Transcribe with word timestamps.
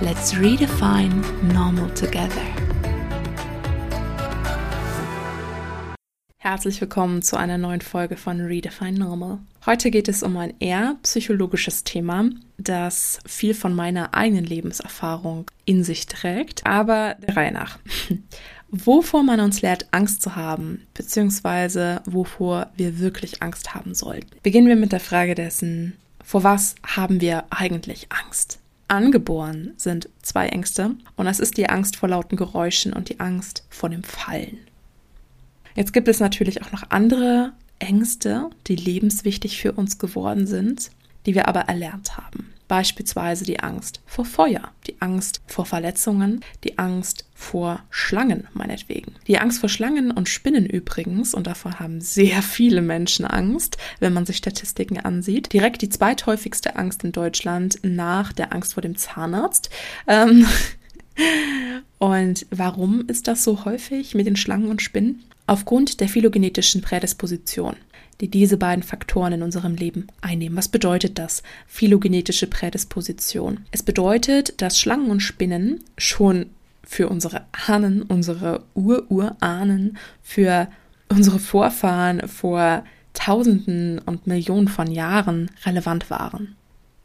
Let's 0.00 0.36
redefine 0.38 1.22
normal 1.52 1.92
together. 1.94 2.42
Herzlich 6.38 6.80
willkommen 6.80 7.22
zu 7.22 7.36
einer 7.36 7.58
neuen 7.58 7.80
Folge 7.80 8.16
von 8.16 8.40
Redefine 8.40 8.98
Normal. 8.98 9.38
Heute 9.64 9.90
geht 9.90 10.08
es 10.08 10.22
um 10.22 10.36
ein 10.36 10.54
eher 10.58 10.96
psychologisches 11.02 11.84
Thema, 11.84 12.30
das 12.58 13.20
viel 13.26 13.54
von 13.54 13.74
meiner 13.74 14.14
eigenen 14.14 14.44
Lebenserfahrung 14.44 15.50
in 15.64 15.84
sich 15.84 16.06
trägt, 16.06 16.66
aber 16.66 17.16
der 17.26 17.36
Reihe 17.36 17.52
nach. 17.52 17.78
Wovor 18.70 19.22
man 19.22 19.40
uns 19.40 19.62
lehrt, 19.62 19.86
Angst 19.92 20.22
zu 20.22 20.34
haben, 20.34 20.86
beziehungsweise 20.94 22.00
wovor 22.06 22.72
wir 22.74 22.98
wirklich 22.98 23.42
Angst 23.42 23.74
haben 23.74 23.94
sollten. 23.94 24.30
Beginnen 24.42 24.66
wir 24.66 24.76
mit 24.76 24.92
der 24.92 25.00
Frage 25.00 25.34
dessen, 25.34 25.92
vor 26.24 26.42
was 26.42 26.74
haben 26.82 27.20
wir 27.20 27.44
eigentlich 27.50 28.06
Angst? 28.10 28.61
Angeboren 28.88 29.72
sind 29.76 30.08
zwei 30.22 30.48
Ängste 30.48 30.96
und 31.16 31.24
das 31.26 31.40
ist 31.40 31.56
die 31.56 31.68
Angst 31.68 31.96
vor 31.96 32.08
lauten 32.08 32.36
Geräuschen 32.36 32.92
und 32.92 33.08
die 33.08 33.20
Angst 33.20 33.64
vor 33.70 33.88
dem 33.88 34.02
Fallen. 34.02 34.58
Jetzt 35.74 35.92
gibt 35.92 36.08
es 36.08 36.20
natürlich 36.20 36.62
auch 36.62 36.72
noch 36.72 36.90
andere 36.90 37.52
Ängste, 37.78 38.50
die 38.66 38.76
lebenswichtig 38.76 39.60
für 39.60 39.72
uns 39.72 39.98
geworden 39.98 40.46
sind, 40.46 40.90
die 41.26 41.34
wir 41.34 41.48
aber 41.48 41.60
erlernt 41.62 42.16
haben. 42.16 42.51
Beispielsweise 42.72 43.44
die 43.44 43.60
Angst 43.60 44.00
vor 44.06 44.24
Feuer, 44.24 44.70
die 44.86 44.94
Angst 45.00 45.42
vor 45.46 45.66
Verletzungen, 45.66 46.40
die 46.64 46.78
Angst 46.78 47.26
vor 47.34 47.82
Schlangen 47.90 48.48
meinetwegen. 48.54 49.14
Die 49.26 49.36
Angst 49.36 49.60
vor 49.60 49.68
Schlangen 49.68 50.10
und 50.10 50.30
Spinnen 50.30 50.64
übrigens, 50.64 51.34
und 51.34 51.46
davon 51.46 51.78
haben 51.78 52.00
sehr 52.00 52.40
viele 52.40 52.80
Menschen 52.80 53.26
Angst, 53.26 53.76
wenn 54.00 54.14
man 54.14 54.24
sich 54.24 54.38
Statistiken 54.38 54.98
ansieht, 54.98 55.52
direkt 55.52 55.82
die 55.82 55.90
zweithäufigste 55.90 56.76
Angst 56.76 57.04
in 57.04 57.12
Deutschland 57.12 57.78
nach 57.82 58.32
der 58.32 58.54
Angst 58.54 58.72
vor 58.72 58.80
dem 58.80 58.96
Zahnarzt. 58.96 59.68
Ähm 60.06 60.46
und 61.98 62.46
warum 62.48 63.06
ist 63.06 63.28
das 63.28 63.44
so 63.44 63.66
häufig 63.66 64.14
mit 64.14 64.26
den 64.26 64.36
Schlangen 64.36 64.70
und 64.70 64.80
Spinnen? 64.80 65.22
Aufgrund 65.46 66.00
der 66.00 66.08
phylogenetischen 66.08 66.80
Prädisposition 66.80 67.76
die 68.20 68.28
diese 68.28 68.56
beiden 68.56 68.82
Faktoren 68.82 69.32
in 69.32 69.42
unserem 69.42 69.74
Leben 69.74 70.06
einnehmen. 70.20 70.56
Was 70.56 70.68
bedeutet 70.68 71.18
das? 71.18 71.42
Phylogenetische 71.66 72.46
Prädisposition. 72.46 73.60
Es 73.70 73.82
bedeutet, 73.82 74.60
dass 74.60 74.78
Schlangen 74.78 75.10
und 75.10 75.20
Spinnen 75.20 75.82
schon 75.98 76.46
für 76.84 77.08
unsere 77.08 77.46
Ahnen, 77.66 78.02
unsere 78.02 78.64
Ururahnen, 78.74 79.98
für 80.22 80.68
unsere 81.08 81.38
Vorfahren 81.38 82.28
vor 82.28 82.84
Tausenden 83.14 83.98
und 83.98 84.26
Millionen 84.26 84.68
von 84.68 84.90
Jahren 84.90 85.50
relevant 85.64 86.10
waren. 86.10 86.56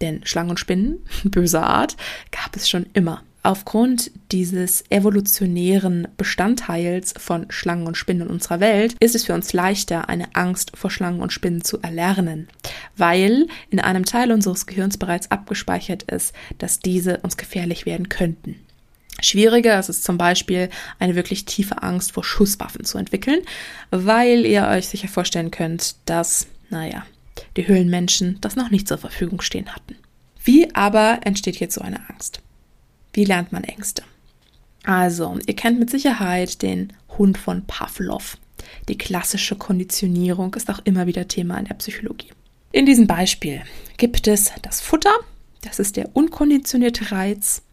Denn 0.01 0.25
Schlangen 0.25 0.51
und 0.51 0.59
Spinnen, 0.59 0.99
böser 1.23 1.63
Art, 1.63 1.97
gab 2.31 2.55
es 2.55 2.69
schon 2.69 2.85
immer. 2.93 3.23
Aufgrund 3.43 4.11
dieses 4.31 4.83
evolutionären 4.89 6.07
Bestandteils 6.17 7.13
von 7.17 7.45
Schlangen 7.49 7.87
und 7.87 7.95
Spinnen 7.95 8.23
in 8.23 8.33
unserer 8.33 8.59
Welt 8.59 8.95
ist 8.99 9.15
es 9.15 9.23
für 9.23 9.33
uns 9.33 9.53
leichter, 9.53 10.09
eine 10.09 10.35
Angst 10.35 10.75
vor 10.75 10.91
Schlangen 10.91 11.21
und 11.21 11.31
Spinnen 11.31 11.63
zu 11.63 11.81
erlernen, 11.81 12.49
weil 12.97 13.47
in 13.69 13.79
einem 13.79 14.03
Teil 14.03 14.31
unseres 14.31 14.65
Gehirns 14.65 14.97
bereits 14.97 15.31
abgespeichert 15.31 16.03
ist, 16.03 16.33
dass 16.57 16.79
diese 16.79 17.19
uns 17.19 17.37
gefährlich 17.37 17.85
werden 17.85 18.09
könnten. 18.09 18.55
Schwieriger 19.19 19.79
ist 19.79 19.89
es 19.89 20.03
zum 20.03 20.17
Beispiel, 20.17 20.69
eine 20.99 21.15
wirklich 21.15 21.45
tiefe 21.45 21.81
Angst 21.81 22.11
vor 22.11 22.23
Schusswaffen 22.23 22.85
zu 22.85 22.97
entwickeln, 22.97 23.41
weil 23.89 24.45
ihr 24.45 24.67
euch 24.67 24.87
sicher 24.87 25.07
vorstellen 25.07 25.51
könnt, 25.51 25.95
dass, 26.05 26.47
naja, 26.69 27.05
die 27.55 27.67
Höhlenmenschen 27.67 28.39
das 28.41 28.55
noch 28.55 28.69
nicht 28.69 28.87
zur 28.87 28.97
Verfügung 28.97 29.41
stehen 29.41 29.73
hatten. 29.73 29.95
Wie 30.43 30.73
aber 30.75 31.21
entsteht 31.23 31.59
jetzt 31.59 31.75
so 31.75 31.81
eine 31.81 32.07
Angst? 32.09 32.41
Wie 33.17 33.25
lernt 33.25 33.51
man 33.51 33.63
Ängste? 33.63 34.03
Also, 34.83 35.39
ihr 35.47 35.55
kennt 35.55 35.79
mit 35.79 35.89
Sicherheit 35.89 36.61
den 36.61 36.93
Hund 37.17 37.39
von 37.39 37.65
Pavlov. 37.65 38.37
Die 38.89 38.97
klassische 38.97 39.55
Konditionierung 39.55 40.53
ist 40.53 40.69
auch 40.69 40.81
immer 40.83 41.07
wieder 41.07 41.27
Thema 41.27 41.57
in 41.57 41.65
der 41.65 41.73
Psychologie. 41.73 42.31
In 42.71 42.85
diesem 42.85 43.07
Beispiel 43.07 43.63
gibt 43.97 44.27
es 44.27 44.51
das 44.61 44.81
Futter, 44.81 45.15
das 45.63 45.79
ist 45.79 45.97
der 45.97 46.15
unkonditionierte 46.15 47.11
Reiz, 47.11 47.63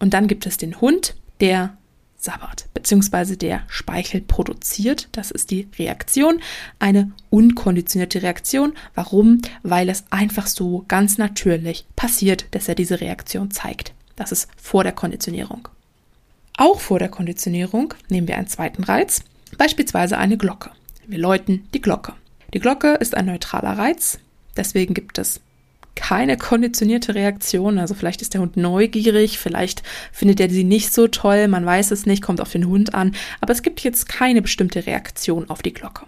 und 0.00 0.12
dann 0.12 0.28
gibt 0.28 0.44
es 0.44 0.58
den 0.58 0.82
Hund, 0.82 1.14
der 1.40 1.78
sabbert, 2.18 2.66
beziehungsweise 2.74 3.38
der 3.38 3.62
Speichel 3.68 4.20
produziert. 4.20 5.08
Das 5.12 5.30
ist 5.30 5.50
die 5.50 5.66
Reaktion, 5.78 6.42
eine 6.78 7.10
unkonditionierte 7.30 8.22
Reaktion. 8.22 8.74
Warum? 8.94 9.40
Weil 9.62 9.88
es 9.88 10.04
einfach 10.10 10.46
so 10.46 10.84
ganz 10.88 11.16
natürlich 11.16 11.86
passiert, 11.96 12.44
dass 12.50 12.68
er 12.68 12.74
diese 12.74 13.00
Reaktion 13.00 13.50
zeigt. 13.50 13.94
Das 14.20 14.32
ist 14.32 14.50
vor 14.58 14.84
der 14.84 14.92
Konditionierung. 14.92 15.66
Auch 16.58 16.78
vor 16.78 16.98
der 16.98 17.08
Konditionierung 17.08 17.94
nehmen 18.10 18.28
wir 18.28 18.36
einen 18.36 18.48
zweiten 18.48 18.84
Reiz, 18.84 19.22
beispielsweise 19.56 20.18
eine 20.18 20.36
Glocke. 20.36 20.72
Wir 21.06 21.18
läuten 21.18 21.66
die 21.72 21.80
Glocke. 21.80 22.12
Die 22.52 22.60
Glocke 22.60 22.96
ist 22.96 23.16
ein 23.16 23.24
neutraler 23.24 23.78
Reiz, 23.78 24.18
deswegen 24.58 24.92
gibt 24.92 25.16
es 25.16 25.40
keine 25.94 26.36
konditionierte 26.36 27.14
Reaktion. 27.14 27.78
Also 27.78 27.94
vielleicht 27.94 28.20
ist 28.20 28.34
der 28.34 28.42
Hund 28.42 28.58
neugierig, 28.58 29.38
vielleicht 29.38 29.82
findet 30.12 30.38
er 30.40 30.50
sie 30.50 30.64
nicht 30.64 30.92
so 30.92 31.08
toll, 31.08 31.48
man 31.48 31.64
weiß 31.64 31.90
es 31.90 32.04
nicht, 32.04 32.22
kommt 32.22 32.42
auf 32.42 32.52
den 32.52 32.66
Hund 32.66 32.92
an, 32.92 33.14
aber 33.40 33.54
es 33.54 33.62
gibt 33.62 33.80
jetzt 33.80 34.06
keine 34.06 34.42
bestimmte 34.42 34.84
Reaktion 34.84 35.48
auf 35.48 35.62
die 35.62 35.72
Glocke. 35.72 36.04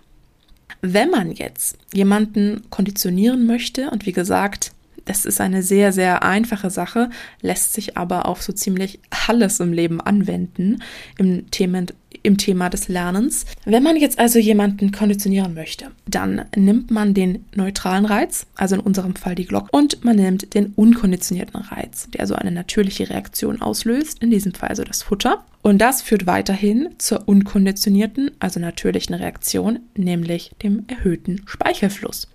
Wenn 0.83 1.09
man 1.09 1.33
jetzt 1.33 1.79
jemanden 1.95 2.69
konditionieren 2.69 3.47
möchte 3.47 3.89
und 3.89 4.05
wie 4.05 4.13
gesagt, 4.13 4.73
das 5.05 5.25
ist 5.25 5.41
eine 5.41 5.63
sehr, 5.63 5.93
sehr 5.93 6.23
einfache 6.23 6.71
Sache, 6.71 7.11
lässt 7.41 7.73
sich 7.75 7.97
aber 7.97 8.27
auf 8.27 8.43
so 8.43 8.53
ziemlich 8.53 9.01
alles 9.27 9.61
im 9.61 9.73
Leben 9.73 10.01
anwenden 10.01 10.83
im 11.19 11.51
Thema, 11.51 11.85
im 12.23 12.39
Thema 12.39 12.69
des 12.69 12.89
Lernens. 12.89 13.47
Wenn 13.65 13.83
man 13.83 13.97
jetzt 13.97 14.19
also 14.19 14.39
jemanden 14.39 14.93
konditionieren 14.93 15.55
möchte, 15.55 15.91
dann 16.07 16.45
nimmt 16.55 16.91
man 16.91 17.15
den 17.15 17.45
neutralen 17.55 18.05
Reiz, 18.05 18.47
also 18.57 18.77
in 18.77 18.81
unserem 18.81 19.17
Fall 19.17 19.35
die 19.35 19.47
Glocke, 19.47 19.69
und 19.73 20.05
man 20.05 20.17
nimmt 20.17 20.55
den 20.55 20.73
unkonditionierten 20.77 21.61
Reiz, 21.61 22.09
der 22.11 22.27
so 22.27 22.35
eine 22.35 22.53
natürliche 22.53 23.11
Reaktion 23.11 23.61
auslöst, 23.61 24.23
in 24.23 24.31
diesem 24.31 24.55
Fall 24.55 24.71
also 24.71 24.85
das 24.85 25.03
Futter. 25.03 25.45
Und 25.63 25.79
das 25.79 26.03
führt 26.03 26.27
weiterhin 26.27 26.91
zur 26.99 27.29
unkonditionierten, 27.29 28.33
also 28.41 28.59
natürlichen 28.59 29.15
Reaktion, 29.15 29.79
nämlich 29.97 30.51
dem 30.63 30.85
erhöhten 30.89 31.43
Speichelfluss. 31.47 32.29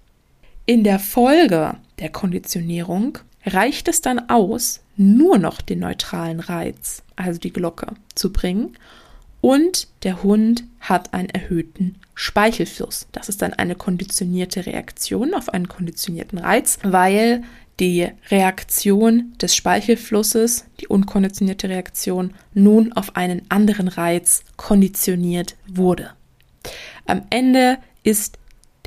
In 0.69 0.83
der 0.83 0.99
Folge 0.99 1.77
der 1.99 2.09
Konditionierung 2.09 3.19
reicht 3.45 3.87
es 3.87 4.01
dann 4.01 4.29
aus, 4.29 4.81
nur 4.97 5.37
noch 5.37 5.61
den 5.61 5.79
neutralen 5.79 6.41
Reiz, 6.41 7.03
also 7.15 7.39
die 7.39 7.53
Glocke, 7.53 7.87
zu 8.15 8.33
bringen 8.33 8.75
und 9.39 9.87
der 10.03 10.23
Hund 10.23 10.65
hat 10.81 11.13
einen 11.13 11.29
erhöhten 11.29 11.95
Speichelfluss. 12.15 13.07
Das 13.13 13.29
ist 13.29 13.41
dann 13.41 13.53
eine 13.53 13.75
konditionierte 13.75 14.65
Reaktion 14.65 15.33
auf 15.33 15.47
einen 15.47 15.69
konditionierten 15.69 16.37
Reiz, 16.37 16.79
weil 16.83 17.43
die 17.79 18.09
Reaktion 18.29 19.35
des 19.41 19.55
Speichelflusses, 19.55 20.65
die 20.81 20.87
unkonditionierte 20.87 21.69
Reaktion, 21.69 22.33
nun 22.53 22.91
auf 22.91 23.15
einen 23.15 23.43
anderen 23.47 23.87
Reiz 23.87 24.43
konditioniert 24.57 25.55
wurde. 25.65 26.09
Am 27.05 27.21
Ende 27.29 27.77
ist 28.03 28.37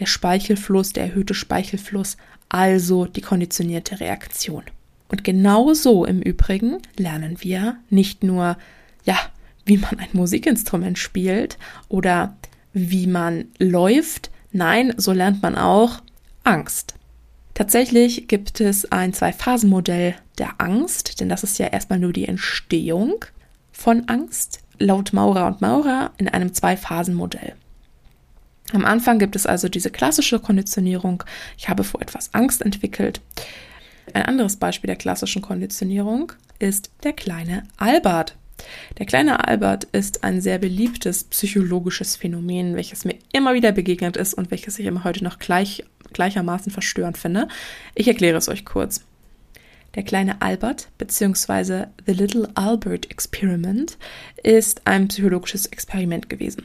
der 0.00 0.06
Speichelfluss, 0.06 0.92
der 0.92 1.04
erhöhte 1.04 1.34
Speichelfluss, 1.34 2.16
also 2.48 3.04
die 3.04 3.20
konditionierte 3.20 4.00
Reaktion. 4.00 4.64
Und 5.08 5.24
genau 5.24 5.74
so 5.74 6.04
im 6.04 6.22
Übrigen 6.22 6.78
lernen 6.96 7.36
wir 7.40 7.76
nicht 7.90 8.24
nur, 8.24 8.56
ja, 9.04 9.18
wie 9.64 9.76
man 9.76 9.98
ein 9.98 10.08
Musikinstrument 10.12 10.98
spielt 10.98 11.58
oder 11.88 12.36
wie 12.72 13.06
man 13.06 13.46
läuft, 13.58 14.30
nein, 14.52 14.94
so 14.96 15.12
lernt 15.12 15.42
man 15.42 15.56
auch 15.56 16.00
Angst. 16.44 16.94
Tatsächlich 17.54 18.26
gibt 18.28 18.60
es 18.60 18.90
ein 18.90 19.12
Zwei-Phasen-Modell 19.12 20.14
der 20.38 20.60
Angst, 20.60 21.20
denn 21.20 21.28
das 21.28 21.42
ist 21.42 21.58
ja 21.58 21.66
erstmal 21.66 21.98
nur 21.98 22.12
die 22.12 22.26
Entstehung 22.26 23.24
von 23.72 24.08
Angst, 24.08 24.60
laut 24.78 25.12
Maurer 25.12 25.46
und 25.46 25.60
Maurer 25.60 26.12
in 26.16 26.28
einem 26.28 26.54
Zwei-Phasen-Modell. 26.54 27.54
Am 28.72 28.84
Anfang 28.84 29.18
gibt 29.18 29.36
es 29.36 29.46
also 29.46 29.68
diese 29.68 29.90
klassische 29.90 30.38
Konditionierung. 30.38 31.24
Ich 31.58 31.68
habe 31.68 31.84
vor 31.84 32.00
etwas 32.00 32.32
Angst 32.34 32.62
entwickelt. 32.62 33.20
Ein 34.14 34.24
anderes 34.24 34.56
Beispiel 34.56 34.88
der 34.88 34.96
klassischen 34.96 35.42
Konditionierung 35.42 36.32
ist 36.58 36.90
der 37.02 37.12
kleine 37.12 37.64
Albert. 37.76 38.36
Der 38.98 39.06
kleine 39.06 39.46
Albert 39.48 39.84
ist 39.84 40.22
ein 40.22 40.40
sehr 40.40 40.58
beliebtes 40.58 41.24
psychologisches 41.24 42.16
Phänomen, 42.16 42.76
welches 42.76 43.04
mir 43.04 43.16
immer 43.32 43.54
wieder 43.54 43.72
begegnet 43.72 44.16
ist 44.16 44.34
und 44.34 44.50
welches 44.50 44.78
ich 44.78 44.86
immer 44.86 45.04
heute 45.04 45.24
noch 45.24 45.38
gleich, 45.38 45.84
gleichermaßen 46.12 46.70
verstörend 46.70 47.18
finde. 47.18 47.48
Ich 47.94 48.06
erkläre 48.06 48.36
es 48.36 48.48
euch 48.48 48.64
kurz. 48.64 49.02
Der 49.94 50.02
kleine 50.04 50.40
Albert 50.40 50.88
bzw. 50.98 51.86
The 52.06 52.12
Little 52.12 52.48
Albert 52.54 53.10
Experiment 53.10 53.98
ist 54.42 54.86
ein 54.86 55.08
psychologisches 55.08 55.66
Experiment 55.66 56.28
gewesen. 56.28 56.64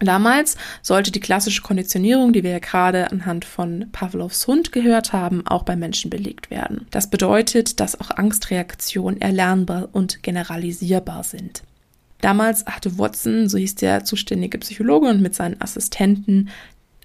Damals 0.00 0.56
sollte 0.82 1.10
die 1.10 1.20
klassische 1.20 1.62
Konditionierung, 1.62 2.32
die 2.32 2.42
wir 2.42 2.52
ja 2.52 2.58
gerade 2.58 3.10
anhand 3.10 3.44
von 3.44 3.88
Pavlovs 3.92 4.46
Hund 4.46 4.72
gehört 4.72 5.12
haben, 5.12 5.46
auch 5.46 5.62
bei 5.62 5.76
Menschen 5.76 6.10
belegt 6.10 6.50
werden. 6.50 6.86
Das 6.90 7.10
bedeutet, 7.10 7.80
dass 7.80 8.00
auch 8.00 8.10
Angstreaktionen 8.10 9.20
erlernbar 9.20 9.88
und 9.92 10.22
generalisierbar 10.22 11.22
sind. 11.24 11.62
Damals 12.20 12.66
hatte 12.66 12.98
Watson, 12.98 13.48
so 13.48 13.58
hieß 13.58 13.76
der 13.76 14.04
zuständige 14.04 14.58
Psychologe 14.58 15.08
und 15.08 15.22
mit 15.22 15.34
seinen 15.34 15.60
Assistenten, 15.60 16.50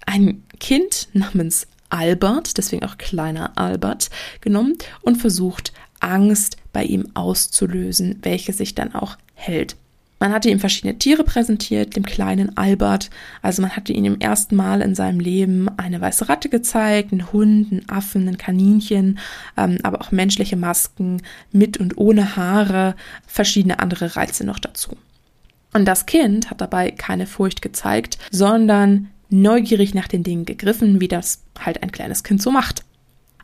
ein 0.04 0.42
Kind 0.60 1.08
namens 1.12 1.66
Albert, 1.88 2.58
deswegen 2.58 2.84
auch 2.84 2.98
kleiner 2.98 3.56
Albert, 3.56 4.10
genommen 4.40 4.74
und 5.02 5.16
versucht, 5.16 5.72
Angst 6.00 6.56
bei 6.72 6.84
ihm 6.84 7.08
auszulösen, 7.14 8.18
welche 8.22 8.52
sich 8.52 8.74
dann 8.74 8.94
auch 8.94 9.16
hält. 9.34 9.76
Man 10.18 10.32
hatte 10.32 10.48
ihm 10.48 10.60
verschiedene 10.60 10.98
Tiere 10.98 11.24
präsentiert, 11.24 11.94
dem 11.94 12.04
kleinen 12.04 12.56
Albert. 12.56 13.10
Also 13.42 13.60
man 13.60 13.76
hatte 13.76 13.92
ihm 13.92 14.06
im 14.06 14.20
ersten 14.20 14.56
Mal 14.56 14.80
in 14.80 14.94
seinem 14.94 15.20
Leben 15.20 15.68
eine 15.76 16.00
weiße 16.00 16.28
Ratte 16.28 16.48
gezeigt, 16.48 17.12
einen 17.12 17.32
Hund, 17.32 17.70
einen 17.70 17.88
Affen, 17.88 18.26
ein 18.26 18.38
Kaninchen, 18.38 19.18
ähm, 19.58 19.78
aber 19.82 20.00
auch 20.00 20.12
menschliche 20.12 20.56
Masken 20.56 21.22
mit 21.52 21.76
und 21.76 21.98
ohne 21.98 22.36
Haare, 22.36 22.94
verschiedene 23.26 23.78
andere 23.78 24.16
Reize 24.16 24.44
noch 24.44 24.58
dazu. 24.58 24.96
Und 25.74 25.84
das 25.84 26.06
Kind 26.06 26.50
hat 26.50 26.62
dabei 26.62 26.90
keine 26.90 27.26
Furcht 27.26 27.60
gezeigt, 27.60 28.16
sondern 28.30 29.10
neugierig 29.28 29.92
nach 29.92 30.08
den 30.08 30.22
Dingen 30.22 30.46
gegriffen, 30.46 31.00
wie 31.00 31.08
das 31.08 31.42
halt 31.58 31.82
ein 31.82 31.92
kleines 31.92 32.24
Kind 32.24 32.40
so 32.40 32.50
macht. 32.50 32.84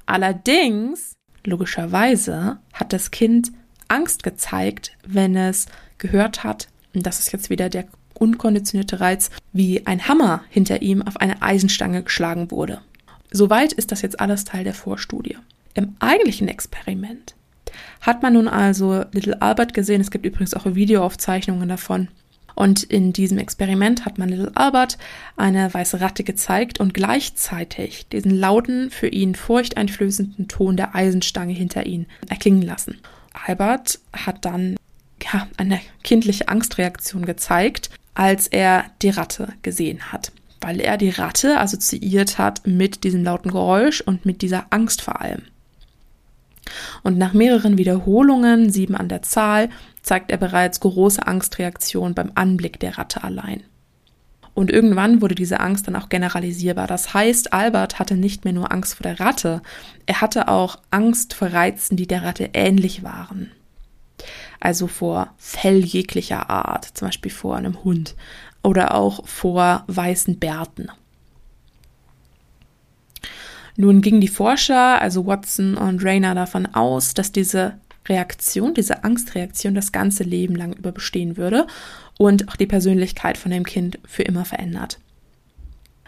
Allerdings, 0.06 1.12
logischerweise, 1.44 2.58
hat 2.72 2.94
das 2.94 3.10
Kind 3.10 3.52
Angst 3.88 4.22
gezeigt, 4.22 4.92
wenn 5.06 5.36
es 5.36 5.66
gehört 6.02 6.44
hat, 6.44 6.68
und 6.94 7.06
das 7.06 7.20
ist 7.20 7.32
jetzt 7.32 7.48
wieder 7.48 7.70
der 7.70 7.86
unkonditionierte 8.14 9.00
Reiz, 9.00 9.30
wie 9.52 9.86
ein 9.86 10.06
Hammer 10.08 10.44
hinter 10.50 10.82
ihm 10.82 11.00
auf 11.02 11.16
eine 11.16 11.40
Eisenstange 11.40 12.02
geschlagen 12.02 12.50
wurde. 12.50 12.82
Soweit 13.30 13.72
ist 13.72 13.90
das 13.90 14.02
jetzt 14.02 14.20
alles 14.20 14.44
Teil 14.44 14.64
der 14.64 14.74
Vorstudie. 14.74 15.38
Im 15.72 15.96
eigentlichen 16.00 16.48
Experiment 16.48 17.34
hat 18.02 18.22
man 18.22 18.34
nun 18.34 18.48
also 18.48 19.04
Little 19.12 19.40
Albert 19.40 19.72
gesehen. 19.72 20.02
Es 20.02 20.10
gibt 20.10 20.26
übrigens 20.26 20.52
auch 20.52 20.66
Videoaufzeichnungen 20.66 21.68
davon. 21.68 22.08
Und 22.54 22.82
in 22.82 23.14
diesem 23.14 23.38
Experiment 23.38 24.04
hat 24.04 24.18
man 24.18 24.28
Little 24.28 24.52
Albert 24.54 24.98
eine 25.38 25.72
weiße 25.72 26.02
Ratte 26.02 26.22
gezeigt 26.22 26.80
und 26.80 26.92
gleichzeitig 26.92 28.06
diesen 28.08 28.32
lauten, 28.32 28.90
für 28.90 29.08
ihn 29.08 29.34
furchteinflößenden 29.34 30.48
Ton 30.48 30.76
der 30.76 30.94
Eisenstange 30.94 31.54
hinter 31.54 31.86
ihn 31.86 32.06
erklingen 32.28 32.62
lassen. 32.62 32.98
Albert 33.46 34.00
hat 34.12 34.44
dann 34.44 34.76
ja, 35.24 35.48
eine 35.56 35.80
kindliche 36.02 36.48
Angstreaktion 36.48 37.24
gezeigt, 37.26 37.90
als 38.14 38.46
er 38.46 38.84
die 39.00 39.10
Ratte 39.10 39.52
gesehen 39.62 40.12
hat, 40.12 40.32
weil 40.60 40.80
er 40.80 40.96
die 40.96 41.10
Ratte 41.10 41.58
assoziiert 41.58 42.38
hat 42.38 42.66
mit 42.66 43.04
diesem 43.04 43.24
lauten 43.24 43.50
Geräusch 43.50 44.00
und 44.00 44.26
mit 44.26 44.42
dieser 44.42 44.66
Angst 44.70 45.02
vor 45.02 45.20
allem. 45.20 45.42
Und 47.02 47.18
nach 47.18 47.32
mehreren 47.32 47.78
Wiederholungen, 47.78 48.70
sieben 48.70 48.94
an 48.94 49.08
der 49.08 49.22
Zahl, 49.22 49.68
zeigt 50.02 50.30
er 50.30 50.36
bereits 50.36 50.80
große 50.80 51.26
Angstreaktionen 51.26 52.14
beim 52.14 52.32
Anblick 52.34 52.78
der 52.80 52.98
Ratte 52.98 53.24
allein. 53.24 53.62
Und 54.54 54.70
irgendwann 54.70 55.22
wurde 55.22 55.34
diese 55.34 55.60
Angst 55.60 55.88
dann 55.88 55.96
auch 55.96 56.10
generalisierbar. 56.10 56.86
Das 56.86 57.14
heißt, 57.14 57.54
Albert 57.54 57.98
hatte 57.98 58.16
nicht 58.16 58.44
mehr 58.44 58.52
nur 58.52 58.70
Angst 58.70 58.94
vor 58.94 59.02
der 59.02 59.18
Ratte, 59.18 59.62
er 60.06 60.20
hatte 60.20 60.48
auch 60.48 60.78
Angst 60.90 61.32
vor 61.34 61.48
Reizen, 61.48 61.96
die 61.96 62.06
der 62.06 62.22
Ratte 62.22 62.50
ähnlich 62.52 63.02
waren 63.02 63.50
also 64.62 64.86
vor 64.86 65.34
Fell 65.38 65.84
jeglicher 65.84 66.48
Art, 66.48 66.84
zum 66.84 67.08
Beispiel 67.08 67.32
vor 67.32 67.56
einem 67.56 67.82
Hund 67.82 68.14
oder 68.62 68.94
auch 68.94 69.26
vor 69.26 69.84
weißen 69.88 70.38
Bärten. 70.38 70.88
Nun 73.76 74.02
gingen 74.02 74.20
die 74.20 74.28
Forscher, 74.28 75.00
also 75.00 75.26
Watson 75.26 75.76
und 75.76 76.04
Rayner, 76.04 76.34
davon 76.34 76.66
aus, 76.66 77.14
dass 77.14 77.32
diese 77.32 77.78
Reaktion, 78.08 78.74
diese 78.74 79.02
Angstreaktion 79.02 79.74
das 79.74 79.92
ganze 79.92 80.24
Leben 80.24 80.54
lang 80.54 80.74
über 80.74 80.92
bestehen 80.92 81.36
würde 81.36 81.66
und 82.18 82.48
auch 82.48 82.56
die 82.56 82.66
Persönlichkeit 82.66 83.38
von 83.38 83.50
dem 83.50 83.64
Kind 83.64 83.98
für 84.04 84.22
immer 84.22 84.44
verändert. 84.44 84.98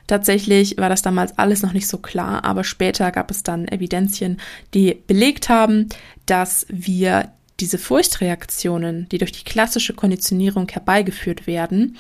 Tatsächlich 0.07 0.77
war 0.77 0.91
das 0.91 1.03
damals 1.03 1.39
alles 1.39 1.63
noch 1.63 1.73
nicht 1.73 1.89
so 1.89 1.99
klar, 1.99 2.45
aber 2.45 2.63
später 2.63 3.11
gab 3.11 3.31
es 3.31 3.43
dann 3.43 3.67
Evidenzien, 3.67 4.39
die 4.75 5.03
belegt 5.07 5.49
haben, 5.49 5.89
dass 6.27 6.67
wir 6.69 7.31
diese 7.61 7.79
Furchtreaktionen, 7.79 9.09
die 9.09 9.19
durch 9.19 9.33
die 9.33 9.45
klassische 9.45 9.95
Konditionierung 9.95 10.69
herbeigeführt 10.69 11.47
werden, 11.47 11.97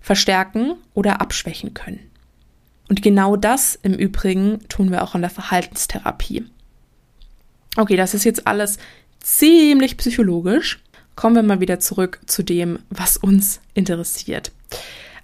verstärken 0.00 0.74
oder 0.94 1.20
abschwächen 1.20 1.74
können. 1.74 2.00
Und 2.88 3.02
genau 3.02 3.36
das 3.36 3.78
im 3.82 3.94
Übrigen 3.94 4.60
tun 4.68 4.90
wir 4.90 5.02
auch 5.02 5.14
in 5.14 5.20
der 5.20 5.30
Verhaltenstherapie. 5.30 6.44
Okay, 7.76 7.96
das 7.96 8.14
ist 8.14 8.24
jetzt 8.24 8.46
alles 8.46 8.78
ziemlich 9.20 9.96
psychologisch. 9.96 10.82
Kommen 11.14 11.34
wir 11.34 11.42
mal 11.42 11.60
wieder 11.60 11.80
zurück 11.80 12.20
zu 12.26 12.42
dem, 12.42 12.78
was 12.90 13.16
uns 13.16 13.60
interessiert. 13.74 14.52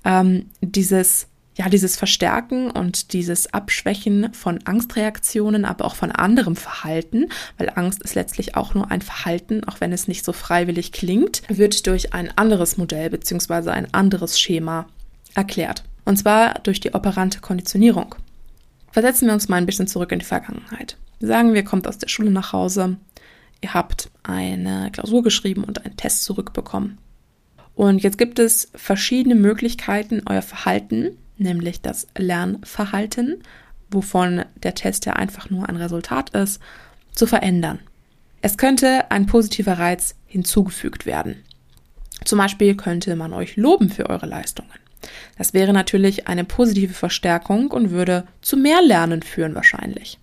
Ähm, 0.05 0.47
dieses 0.61 1.29
ja, 1.57 1.69
dieses 1.69 1.97
Verstärken 1.97 2.71
und 2.71 3.13
dieses 3.13 3.53
Abschwächen 3.53 4.33
von 4.33 4.61
Angstreaktionen, 4.65 5.65
aber 5.65 5.85
auch 5.85 5.95
von 5.95 6.11
anderem 6.11 6.57
Verhalten, 6.57 7.29
weil 7.59 7.71
Angst 7.75 8.03
ist 8.03 8.15
letztlich 8.15 8.57
auch 8.57 8.75
nur 8.75 8.91
ein 8.91 9.03
Verhalten, 9.03 9.63
auch 9.65 9.81
wenn 9.81 9.93
es 9.93 10.09
nicht 10.09 10.25
so 10.25 10.33
freiwillig 10.33 10.93
klingt, 10.93 11.43
wird 11.49 11.87
durch 11.87 12.15
ein 12.15 12.37
anderes 12.37 12.79
Modell 12.79 13.11
bzw. 13.11 13.71
ein 13.71 13.93
anderes 13.93 14.41
Schema 14.41 14.87
erklärt. 15.35 15.85
Und 16.05 16.19
zwar 16.19 16.55
durch 16.61 16.81
die 16.81 16.95
operante 16.95 17.41
Konditionierung. 17.41 18.15
Versetzen 18.91 19.27
wir 19.27 19.35
uns 19.35 19.49
mal 19.49 19.57
ein 19.57 19.67
bisschen 19.67 19.87
zurück 19.87 20.13
in 20.13 20.19
die 20.19 20.25
Vergangenheit. 20.25 20.97
Sagen 21.21 21.55
wir, 21.55 21.65
kommt 21.65 21.87
aus 21.87 21.99
der 21.99 22.09
Schule 22.09 22.31
nach 22.31 22.53
Hause, 22.53 22.97
ihr 23.61 23.75
habt 23.75 24.11
eine 24.23 24.91
Klausur 24.91 25.23
geschrieben 25.23 25.65
und 25.65 25.85
einen 25.85 25.97
Test 25.97 26.25
zurückbekommen. 26.25 26.99
Und 27.75 28.03
jetzt 28.03 28.19
gibt 28.19 28.39
es 28.39 28.71
verschiedene 28.75 29.35
Möglichkeiten, 29.35 30.23
euer 30.27 30.43
Verhalten 30.43 31.17
nämlich 31.37 31.81
das 31.81 32.07
Lernverhalten, 32.17 33.43
wovon 33.91 34.45
der 34.63 34.75
Test 34.75 35.07
ja 35.07 35.15
einfach 35.15 35.51
nur 35.51 35.69
ein 35.69 35.77
Resultat 35.77 36.31
ist, 36.31 36.61
zu 37.13 37.27
verändern. 37.27 37.79
Es 38.41 38.57
könnte 38.57 39.11
ein 39.11 39.27
positiver 39.27 39.79
Reiz 39.79 40.17
hinzugefügt 40.27 41.07
werden. 41.07 41.43
Zum 42.25 42.39
Beispiel 42.39 42.77
könnte 42.77 43.15
man 43.17 43.33
euch 43.33 43.57
loben 43.57 43.91
für 43.91 44.09
eure 44.09 44.27
Leistungen. 44.27 44.71
Das 45.37 45.53
wäre 45.53 45.73
natürlich 45.73 46.29
eine 46.29 46.45
positive 46.45 46.95
Verstärkung 46.95 47.71
und 47.71 47.91
würde 47.91 48.25
zu 48.41 48.57
mehr 48.57 48.81
Lernen 48.83 49.23
führen 49.23 49.55
wahrscheinlich. 49.55 50.19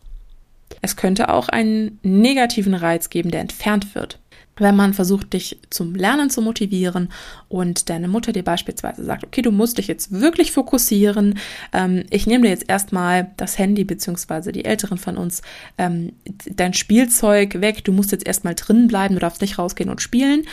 Es 0.82 0.96
könnte 0.96 1.30
auch 1.30 1.50
einen 1.50 2.00
negativen 2.04 2.74
Reiz 2.74 3.10
geben, 3.10 3.32
der 3.32 3.42
entfernt 3.42 3.96
wird 3.96 4.20
wenn 4.60 4.76
man 4.76 4.94
versucht, 4.94 5.34
dich 5.34 5.58
zum 5.70 5.96
Lernen 5.96 6.30
zu 6.30 6.42
motivieren 6.42 7.10
und 7.48 7.90
deine 7.90 8.08
Mutter 8.08 8.32
dir 8.32 8.44
beispielsweise 8.44 9.04
sagt, 9.04 9.26
okay, 9.26 9.42
du 9.42 9.52
musst 9.52 9.78
dich 9.78 9.88
jetzt 9.88 10.12
wirklich 10.12 10.52
fokussieren, 10.52 11.40
ähm, 11.74 12.04
ich 12.10 12.28
nehme 12.28 12.44
dir 12.44 12.50
jetzt 12.50 12.70
erstmal 12.70 13.32
das 13.38 13.58
Handy, 13.58 13.84
beziehungsweise 13.84 14.52
die 14.52 14.66
Älteren 14.66 14.98
von 14.98 15.18
uns, 15.18 15.42
ähm, 15.78 16.14
dein 16.46 16.74
Spielzeug 16.74 17.62
weg, 17.62 17.84
du 17.84 17.92
musst 17.92 18.12
jetzt 18.12 18.28
erstmal 18.28 18.56
drin 18.56 18.88
bleiben, 18.88 19.16
du 19.16 19.22
darfst 19.22 19.42
nicht 19.42 19.58
rausgehen 19.58 19.90
und 19.90 20.02
spielen. 20.02 20.46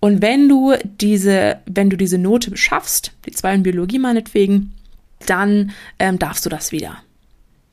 Und 0.00 0.20
wenn 0.20 0.48
du 0.48 0.74
diese, 1.00 1.58
wenn 1.66 1.88
du 1.88 1.96
diese 1.96 2.18
Note 2.18 2.56
schaffst, 2.56 3.12
die 3.26 3.30
zwei 3.30 3.54
in 3.54 3.62
Biologie 3.62 3.98
meinetwegen, 3.98 4.72
dann 5.26 5.72
ähm, 5.98 6.18
darfst 6.18 6.44
du 6.44 6.50
das 6.50 6.72
wieder. 6.72 6.98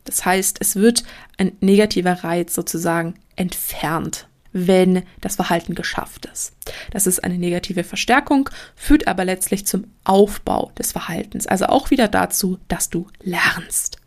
Das 0.06 0.26
heißt, 0.26 0.58
es 0.62 0.76
wird 0.76 1.04
ein 1.38 1.52
negativer 1.60 2.24
Reiz 2.24 2.56
sozusagen 2.56 3.16
entfernt 3.36 4.28
wenn 4.54 5.04
das 5.22 5.36
Verhalten 5.36 5.76
geschafft 5.76 6.28
ist. 6.32 6.54
Das 6.92 7.08
ist 7.08 7.24
eine 7.24 7.38
negative 7.38 7.84
Verstärkung, 7.84 8.50
führt 8.76 9.08
aber 9.08 9.26
letztlich 9.26 9.66
zum 9.66 9.86
Aufbau 10.04 10.72
des 10.78 10.92
Verhaltens, 10.92 11.48
also 11.48 11.66
auch 11.68 11.90
wieder 11.90 12.08
dazu, 12.08 12.60
dass 12.68 12.90
du 12.90 13.08
lernst. 13.22 13.98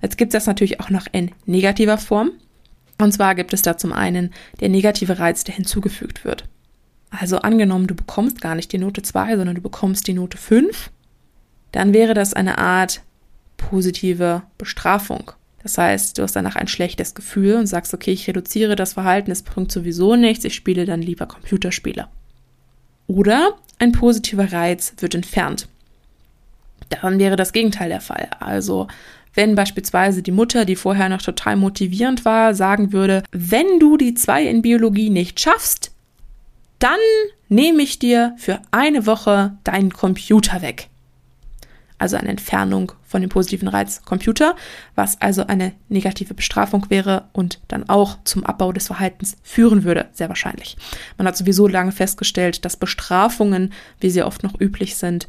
Jetzt 0.00 0.18
gibt 0.18 0.34
es 0.34 0.38
das 0.38 0.46
natürlich 0.46 0.80
auch 0.80 0.90
noch 0.90 1.06
in 1.12 1.30
negativer 1.46 1.98
Form. 1.98 2.32
Und 2.98 3.12
zwar 3.12 3.34
gibt 3.34 3.52
es 3.52 3.62
da 3.62 3.76
zum 3.76 3.92
einen 3.92 4.32
der 4.60 4.68
negative 4.68 5.18
Reiz, 5.18 5.44
der 5.44 5.54
hinzugefügt 5.54 6.24
wird. 6.24 6.44
Also 7.10 7.38
angenommen, 7.38 7.86
du 7.86 7.94
bekommst 7.94 8.40
gar 8.40 8.54
nicht 8.54 8.72
die 8.72 8.78
Note 8.78 9.02
2, 9.02 9.36
sondern 9.36 9.54
du 9.54 9.60
bekommst 9.60 10.06
die 10.06 10.14
Note 10.14 10.36
5, 10.36 10.90
dann 11.72 11.92
wäre 11.92 12.14
das 12.14 12.34
eine 12.34 12.58
Art 12.58 13.02
positive 13.56 14.42
Bestrafung. 14.58 15.32
Das 15.62 15.78
heißt, 15.78 16.18
du 16.18 16.22
hast 16.22 16.34
danach 16.34 16.56
ein 16.56 16.68
schlechtes 16.68 17.14
Gefühl 17.14 17.54
und 17.54 17.66
sagst, 17.66 17.94
okay, 17.94 18.12
ich 18.12 18.26
reduziere 18.26 18.76
das 18.76 18.94
Verhalten, 18.94 19.30
es 19.30 19.42
bringt 19.42 19.70
sowieso 19.70 20.16
nichts, 20.16 20.44
ich 20.44 20.54
spiele 20.54 20.86
dann 20.86 21.02
lieber 21.02 21.26
Computerspiele. 21.26 22.08
Oder 23.06 23.54
ein 23.78 23.92
positiver 23.92 24.52
Reiz 24.52 24.94
wird 24.98 25.14
entfernt. 25.14 25.68
Dann 26.88 27.18
wäre 27.18 27.36
das 27.36 27.52
Gegenteil 27.52 27.88
der 27.88 28.00
Fall. 28.00 28.28
Also, 28.40 28.88
wenn 29.34 29.54
beispielsweise 29.54 30.22
die 30.22 30.32
Mutter, 30.32 30.64
die 30.64 30.76
vorher 30.76 31.08
noch 31.08 31.22
total 31.22 31.56
motivierend 31.56 32.24
war, 32.24 32.54
sagen 32.54 32.92
würde, 32.92 33.22
wenn 33.30 33.78
du 33.78 33.96
die 33.96 34.14
zwei 34.14 34.44
in 34.44 34.62
Biologie 34.62 35.10
nicht 35.10 35.40
schaffst, 35.40 35.92
dann 36.78 36.98
nehme 37.48 37.82
ich 37.82 37.98
dir 37.98 38.34
für 38.36 38.60
eine 38.72 39.06
Woche 39.06 39.56
deinen 39.64 39.92
Computer 39.92 40.60
weg 40.62 40.88
also 42.02 42.16
eine 42.16 42.30
Entfernung 42.30 42.92
von 43.04 43.20
dem 43.20 43.30
positiven 43.30 43.68
Reiz 43.68 44.02
Computer, 44.04 44.56
was 44.96 45.20
also 45.20 45.46
eine 45.46 45.72
negative 45.88 46.34
Bestrafung 46.34 46.90
wäre 46.90 47.28
und 47.32 47.60
dann 47.68 47.88
auch 47.88 48.18
zum 48.24 48.44
Abbau 48.44 48.72
des 48.72 48.88
Verhaltens 48.88 49.36
führen 49.44 49.84
würde, 49.84 50.08
sehr 50.12 50.28
wahrscheinlich. 50.28 50.76
Man 51.16 51.28
hat 51.28 51.36
sowieso 51.36 51.68
lange 51.68 51.92
festgestellt, 51.92 52.64
dass 52.64 52.76
Bestrafungen, 52.76 53.72
wie 54.00 54.10
sie 54.10 54.24
oft 54.24 54.42
noch 54.42 54.60
üblich 54.60 54.96
sind, 54.96 55.28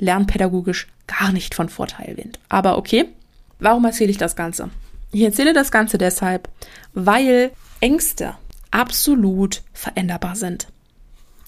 lernpädagogisch 0.00 0.88
gar 1.06 1.30
nicht 1.30 1.54
von 1.54 1.68
Vorteil 1.68 2.16
sind. 2.16 2.40
Aber 2.48 2.78
okay, 2.78 3.10
warum 3.58 3.84
erzähle 3.84 4.10
ich 4.10 4.18
das 4.18 4.34
Ganze? 4.34 4.70
Ich 5.12 5.20
erzähle 5.20 5.52
das 5.52 5.70
Ganze 5.70 5.98
deshalb, 5.98 6.48
weil 6.94 7.50
Ängste 7.80 8.34
absolut 8.70 9.62
veränderbar 9.74 10.36
sind 10.36 10.68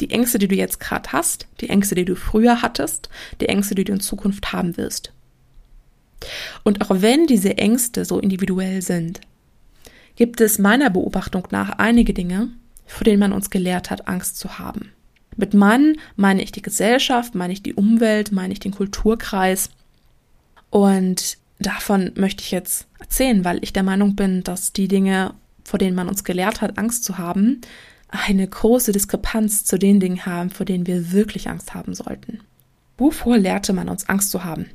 die 0.01 0.11
Ängste, 0.11 0.39
die 0.39 0.49
du 0.49 0.55
jetzt 0.55 0.81
gerade 0.81 1.13
hast, 1.13 1.47
die 1.61 1.69
Ängste, 1.69 1.95
die 1.95 2.05
du 2.05 2.17
früher 2.17 2.63
hattest, 2.63 3.09
die 3.41 3.49
Ängste, 3.49 3.75
die 3.75 3.85
du 3.85 3.93
in 3.93 4.01
Zukunft 4.01 4.53
haben 4.53 4.77
wirst. 4.77 5.13
Und 6.65 6.83
auch 6.83 7.03
wenn 7.03 7.27
diese 7.27 7.57
Ängste 7.59 8.05
so 8.05 8.19
individuell 8.19 8.83
sind, 8.83 9.21
gibt 10.17 10.41
es 10.41 10.59
meiner 10.59 10.91
Beobachtung 10.91 11.47
nach 11.51 11.79
einige 11.79 12.15
Dinge, 12.15 12.49
vor 12.87 13.05
denen 13.05 13.21
man 13.21 13.33
uns 13.33 13.51
gelehrt 13.51 13.91
hat, 13.91 14.09
Angst 14.09 14.39
zu 14.39 14.59
haben. 14.59 14.93
Mit 15.37 15.53
Mann 15.53 15.97
meine 16.17 16.43
ich 16.43 16.53
die 16.53 16.63
Gesellschaft, 16.63 17.35
meine 17.35 17.53
ich 17.53 17.63
die 17.63 17.75
Umwelt, 17.75 18.33
meine 18.33 18.53
ich 18.53 18.61
den 18.61 18.73
Kulturkreis. 18.73 19.71
Und 20.71 21.37
davon 21.59 22.13
möchte 22.17 22.43
ich 22.43 22.51
jetzt 22.51 22.87
erzählen, 22.99 23.45
weil 23.45 23.59
ich 23.63 23.73
der 23.73 23.83
Meinung 23.83 24.17
bin, 24.17 24.43
dass 24.43 24.73
die 24.73 24.89
Dinge, 24.89 25.35
vor 25.65 25.79
denen 25.79 25.95
man 25.95 26.09
uns 26.09 26.25
gelehrt 26.25 26.63
hat, 26.63 26.79
Angst 26.79 27.05
zu 27.05 27.19
haben, 27.19 27.61
eine 28.09 28.47
große 28.47 28.93
Diskrepanz 28.93 29.65
zu 29.65 29.79
den 29.79 30.01
Dingen 30.01 30.27
haben, 30.27 30.51
vor 30.51 30.67
denen 30.67 30.87
wir 30.87 31.13
wirklich 31.13 31.49
Angst 31.49 31.75
haben 31.75 31.95
sollten. 31.95 32.41
Wovor 32.99 33.37
lehrte 33.37 33.73
man 33.73 33.89
uns 33.89 34.09
Angst 34.09 34.31
zu 34.31 34.45
haben? 34.45 34.67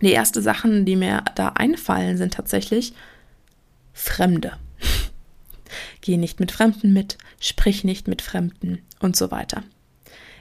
Die 0.00 0.12
ersten 0.12 0.42
Sachen, 0.42 0.84
die 0.84 0.96
mir 0.96 1.24
da 1.34 1.50
einfallen, 1.50 2.16
sind 2.16 2.34
tatsächlich 2.34 2.94
Fremde. 3.92 4.52
Geh 6.00 6.16
nicht 6.16 6.40
mit 6.40 6.52
Fremden 6.52 6.92
mit, 6.92 7.16
sprich 7.40 7.84
nicht 7.84 8.08
mit 8.08 8.20
Fremden 8.20 8.80
und 8.98 9.16
so 9.16 9.30
weiter. 9.30 9.62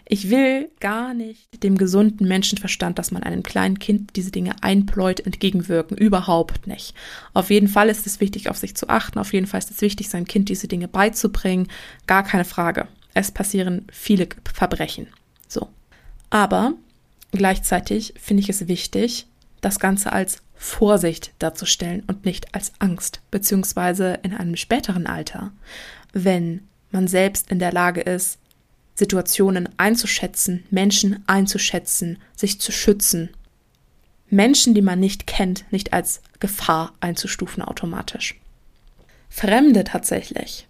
Ich 0.05 0.29
will 0.29 0.69
gar 0.79 1.13
nicht 1.13 1.63
dem 1.63 1.77
gesunden 1.77 2.27
Menschenverstand, 2.27 2.99
dass 2.99 3.11
man 3.11 3.23
einem 3.23 3.43
kleinen 3.43 3.79
Kind 3.79 4.15
diese 4.15 4.31
Dinge 4.31 4.55
einpläut, 4.61 5.21
entgegenwirken. 5.21 5.97
Überhaupt 5.97 6.67
nicht. 6.67 6.93
Auf 7.33 7.49
jeden 7.49 7.69
Fall 7.69 7.89
ist 7.89 8.05
es 8.05 8.19
wichtig, 8.19 8.49
auf 8.49 8.57
sich 8.57 8.75
zu 8.75 8.89
achten. 8.89 9.17
Auf 9.17 9.33
jeden 9.33 9.47
Fall 9.47 9.59
ist 9.59 9.71
es 9.71 9.81
wichtig, 9.81 10.09
seinem 10.09 10.25
Kind 10.25 10.49
diese 10.49 10.67
Dinge 10.67 10.87
beizubringen. 10.87 11.69
Gar 12.05 12.23
keine 12.23 12.45
Frage. 12.45 12.87
Es 13.13 13.31
passieren 13.31 13.85
viele 13.91 14.27
Verbrechen. 14.53 15.07
So. 15.47 15.69
Aber 16.29 16.73
gleichzeitig 17.31 18.13
finde 18.19 18.41
ich 18.41 18.49
es 18.49 18.67
wichtig, 18.67 19.27
das 19.61 19.79
Ganze 19.79 20.11
als 20.11 20.41
Vorsicht 20.55 21.33
darzustellen 21.39 22.03
und 22.07 22.25
nicht 22.25 22.53
als 22.55 22.73
Angst, 22.79 23.21
beziehungsweise 23.31 24.19
in 24.23 24.33
einem 24.33 24.55
späteren 24.55 25.07
Alter, 25.07 25.51
wenn 26.13 26.61
man 26.91 27.07
selbst 27.07 27.51
in 27.51 27.59
der 27.59 27.71
Lage 27.71 28.01
ist, 28.01 28.39
Situationen 28.95 29.69
einzuschätzen, 29.77 30.63
Menschen 30.69 31.23
einzuschätzen, 31.27 32.19
sich 32.35 32.59
zu 32.59 32.71
schützen. 32.71 33.29
Menschen, 34.29 34.73
die 34.73 34.81
man 34.81 34.99
nicht 34.99 35.27
kennt, 35.27 35.65
nicht 35.71 35.93
als 35.93 36.21
Gefahr 36.39 36.93
einzustufen 36.99 37.63
automatisch. 37.63 38.39
Fremde 39.29 39.83
tatsächlich 39.83 40.67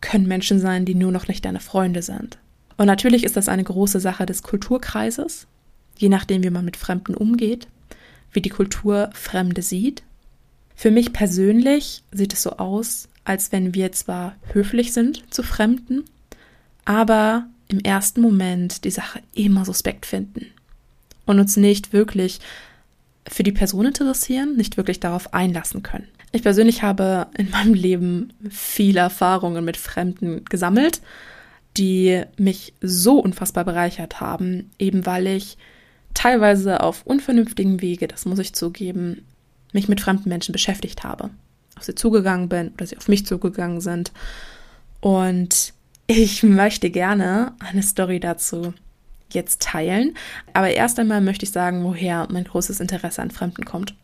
können 0.00 0.26
Menschen 0.26 0.58
sein, 0.58 0.84
die 0.84 0.94
nur 0.94 1.12
noch 1.12 1.28
nicht 1.28 1.44
deine 1.44 1.60
Freunde 1.60 2.02
sind. 2.02 2.38
Und 2.76 2.86
natürlich 2.86 3.24
ist 3.24 3.36
das 3.36 3.48
eine 3.48 3.64
große 3.64 4.00
Sache 4.00 4.26
des 4.26 4.42
Kulturkreises, 4.42 5.46
je 5.98 6.08
nachdem, 6.08 6.42
wie 6.42 6.50
man 6.50 6.64
mit 6.64 6.76
Fremden 6.76 7.14
umgeht, 7.14 7.68
wie 8.32 8.40
die 8.40 8.48
Kultur 8.48 9.10
Fremde 9.12 9.62
sieht. 9.62 10.02
Für 10.74 10.90
mich 10.90 11.12
persönlich 11.12 12.02
sieht 12.10 12.32
es 12.32 12.42
so 12.42 12.52
aus, 12.52 13.08
als 13.24 13.52
wenn 13.52 13.74
wir 13.74 13.92
zwar 13.92 14.36
höflich 14.52 14.92
sind 14.92 15.22
zu 15.32 15.42
Fremden, 15.42 16.04
aber 16.84 17.46
im 17.70 17.80
ersten 17.80 18.20
Moment 18.20 18.84
die 18.84 18.90
Sache 18.90 19.20
immer 19.32 19.64
suspekt 19.64 20.04
finden 20.04 20.46
und 21.24 21.38
uns 21.38 21.56
nicht 21.56 21.92
wirklich 21.92 22.40
für 23.28 23.44
die 23.44 23.52
Person 23.52 23.86
interessieren, 23.86 24.56
nicht 24.56 24.76
wirklich 24.76 24.98
darauf 24.98 25.32
einlassen 25.32 25.82
können. 25.82 26.08
Ich 26.32 26.42
persönlich 26.42 26.82
habe 26.82 27.28
in 27.36 27.50
meinem 27.50 27.74
Leben 27.74 28.32
viele 28.50 29.00
Erfahrungen 29.00 29.64
mit 29.64 29.76
Fremden 29.76 30.44
gesammelt, 30.46 31.00
die 31.76 32.22
mich 32.36 32.72
so 32.80 33.20
unfassbar 33.20 33.64
bereichert 33.64 34.20
haben, 34.20 34.70
eben 34.78 35.06
weil 35.06 35.28
ich 35.28 35.56
teilweise 36.14 36.80
auf 36.80 37.06
unvernünftigen 37.06 37.80
Wege, 37.80 38.08
das 38.08 38.24
muss 38.24 38.40
ich 38.40 38.52
zugeben, 38.52 39.24
mich 39.72 39.88
mit 39.88 40.00
fremden 40.00 40.28
Menschen 40.28 40.52
beschäftigt 40.52 41.04
habe. 41.04 41.30
Auf 41.76 41.84
sie 41.84 41.94
zugegangen 41.94 42.48
bin 42.48 42.70
oder 42.70 42.86
sie 42.86 42.96
auf 42.96 43.06
mich 43.06 43.26
zugegangen 43.26 43.80
sind. 43.80 44.10
Und 45.00 45.72
ich 46.12 46.42
möchte 46.42 46.90
gerne 46.90 47.52
eine 47.60 47.84
Story 47.84 48.18
dazu 48.18 48.74
jetzt 49.32 49.62
teilen, 49.62 50.16
aber 50.52 50.70
erst 50.70 50.98
einmal 50.98 51.20
möchte 51.20 51.44
ich 51.44 51.52
sagen, 51.52 51.84
woher 51.84 52.26
mein 52.32 52.42
großes 52.42 52.80
Interesse 52.80 53.22
an 53.22 53.30
Fremden 53.30 53.64
kommt. 53.64 53.94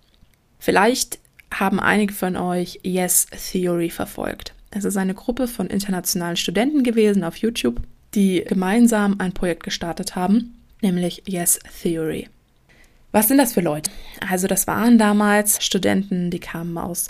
Vielleicht 0.60 1.18
haben 1.52 1.80
einige 1.80 2.14
von 2.14 2.36
euch 2.36 2.78
Yes 2.84 3.26
Theory 3.50 3.90
verfolgt. 3.90 4.54
Es 4.70 4.84
ist 4.84 4.96
eine 4.96 5.14
Gruppe 5.14 5.48
von 5.48 5.66
internationalen 5.66 6.36
Studenten 6.36 6.84
gewesen 6.84 7.24
auf 7.24 7.38
YouTube, 7.38 7.80
die 8.14 8.44
gemeinsam 8.46 9.16
ein 9.18 9.32
Projekt 9.32 9.64
gestartet 9.64 10.14
haben, 10.14 10.54
nämlich 10.82 11.24
Yes 11.26 11.58
Theory. 11.82 12.28
Was 13.10 13.26
sind 13.26 13.38
das 13.38 13.54
für 13.54 13.62
Leute? 13.62 13.90
Also 14.30 14.46
das 14.46 14.68
waren 14.68 14.96
damals 14.96 15.64
Studenten, 15.64 16.30
die 16.30 16.38
kamen 16.38 16.78
aus 16.78 17.08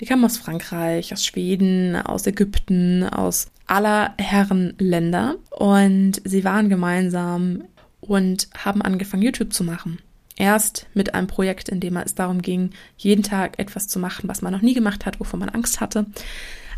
die 0.00 0.06
kamen 0.06 0.24
aus 0.24 0.38
Frankreich, 0.38 1.12
aus 1.12 1.26
Schweden, 1.26 1.96
aus 1.96 2.26
Ägypten, 2.26 3.02
aus 3.04 3.48
aller 3.68 4.14
Herren 4.18 4.74
Länder 4.78 5.36
und 5.50 6.20
sie 6.24 6.42
waren 6.42 6.68
gemeinsam 6.68 7.64
und 8.00 8.48
haben 8.56 8.82
angefangen, 8.82 9.22
YouTube 9.22 9.52
zu 9.52 9.62
machen. 9.62 9.98
Erst 10.36 10.86
mit 10.94 11.14
einem 11.14 11.26
Projekt, 11.26 11.68
in 11.68 11.80
dem 11.80 11.96
es 11.96 12.14
darum 12.14 12.42
ging, 12.42 12.70
jeden 12.96 13.22
Tag 13.22 13.58
etwas 13.58 13.88
zu 13.88 13.98
machen, 13.98 14.28
was 14.28 14.42
man 14.42 14.52
noch 14.52 14.62
nie 14.62 14.74
gemacht 14.74 15.04
hat, 15.04 15.20
wovon 15.20 15.40
man 15.40 15.48
Angst 15.48 15.80
hatte, 15.80 16.06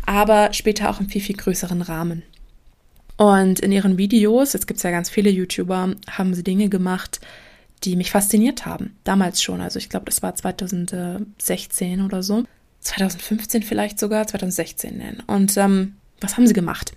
aber 0.05 0.53
später 0.53 0.89
auch 0.89 0.99
im 0.99 1.09
viel, 1.09 1.21
viel 1.21 1.37
größeren 1.37 1.81
Rahmen. 1.81 2.23
Und 3.17 3.59
in 3.59 3.71
ihren 3.71 3.97
Videos, 3.97 4.53
jetzt 4.53 4.65
gibt 4.65 4.77
es 4.77 4.83
ja 4.83 4.91
ganz 4.91 5.09
viele 5.09 5.29
YouTuber, 5.29 5.95
haben 6.09 6.33
sie 6.33 6.43
Dinge 6.43 6.69
gemacht, 6.69 7.21
die 7.83 7.95
mich 7.95 8.11
fasziniert 8.11 8.65
haben. 8.65 8.95
Damals 9.03 9.41
schon, 9.41 9.61
also 9.61 9.77
ich 9.77 9.89
glaube, 9.89 10.05
das 10.05 10.23
war 10.23 10.35
2016 10.35 12.01
oder 12.01 12.23
so. 12.23 12.43
2015 12.79 13.61
vielleicht 13.61 13.99
sogar, 13.99 14.25
2016 14.25 14.97
nennen. 14.97 15.23
Und 15.27 15.55
ähm, 15.57 15.97
was 16.21 16.37
haben 16.37 16.47
sie 16.47 16.53
gemacht? 16.53 16.93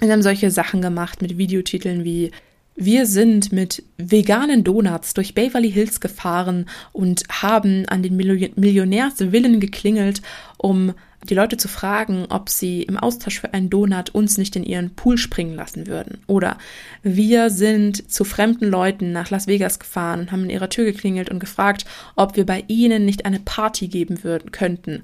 Sie 0.00 0.10
haben 0.10 0.22
solche 0.22 0.50
Sachen 0.50 0.82
gemacht 0.82 1.22
mit 1.22 1.38
Videotiteln 1.38 2.04
wie 2.04 2.32
wir 2.78 3.06
sind 3.06 3.52
mit 3.52 3.82
veganen 3.96 4.62
Donuts 4.62 5.14
durch 5.14 5.34
Beverly 5.34 5.72
Hills 5.72 6.00
gefahren 6.00 6.66
und 6.92 7.22
haben 7.30 7.86
an 7.88 8.02
den 8.02 8.16
Millionärswillen 8.16 9.60
geklingelt, 9.60 10.20
um 10.58 10.92
die 11.26 11.34
Leute 11.34 11.56
zu 11.56 11.68
fragen, 11.68 12.26
ob 12.28 12.50
sie 12.50 12.82
im 12.82 12.98
Austausch 12.98 13.40
für 13.40 13.54
einen 13.54 13.70
Donut 13.70 14.10
uns 14.10 14.36
nicht 14.36 14.54
in 14.56 14.62
ihren 14.62 14.94
Pool 14.94 15.16
springen 15.16 15.54
lassen 15.54 15.86
würden. 15.86 16.18
Oder 16.26 16.58
wir 17.02 17.48
sind 17.48 18.10
zu 18.12 18.24
fremden 18.24 18.66
Leuten 18.66 19.10
nach 19.10 19.30
Las 19.30 19.46
Vegas 19.46 19.78
gefahren 19.78 20.20
und 20.20 20.32
haben 20.32 20.44
in 20.44 20.50
ihrer 20.50 20.68
Tür 20.68 20.84
geklingelt 20.84 21.30
und 21.30 21.40
gefragt, 21.40 21.86
ob 22.14 22.36
wir 22.36 22.44
bei 22.44 22.62
ihnen 22.68 23.06
nicht 23.06 23.24
eine 23.24 23.40
Party 23.40 23.88
geben 23.88 24.22
würden, 24.22 24.52
könnten. 24.52 25.02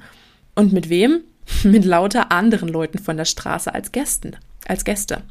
Und 0.54 0.74
mit 0.74 0.90
wem? 0.90 1.22
Mit 1.64 1.84
lauter 1.84 2.32
anderen 2.32 2.68
Leuten 2.68 2.98
von 2.98 3.16
der 3.16 3.24
Straße 3.24 3.72
als 3.72 3.92
Gästen, 3.92 4.36
als 4.66 4.84
Gäste. 4.84 5.22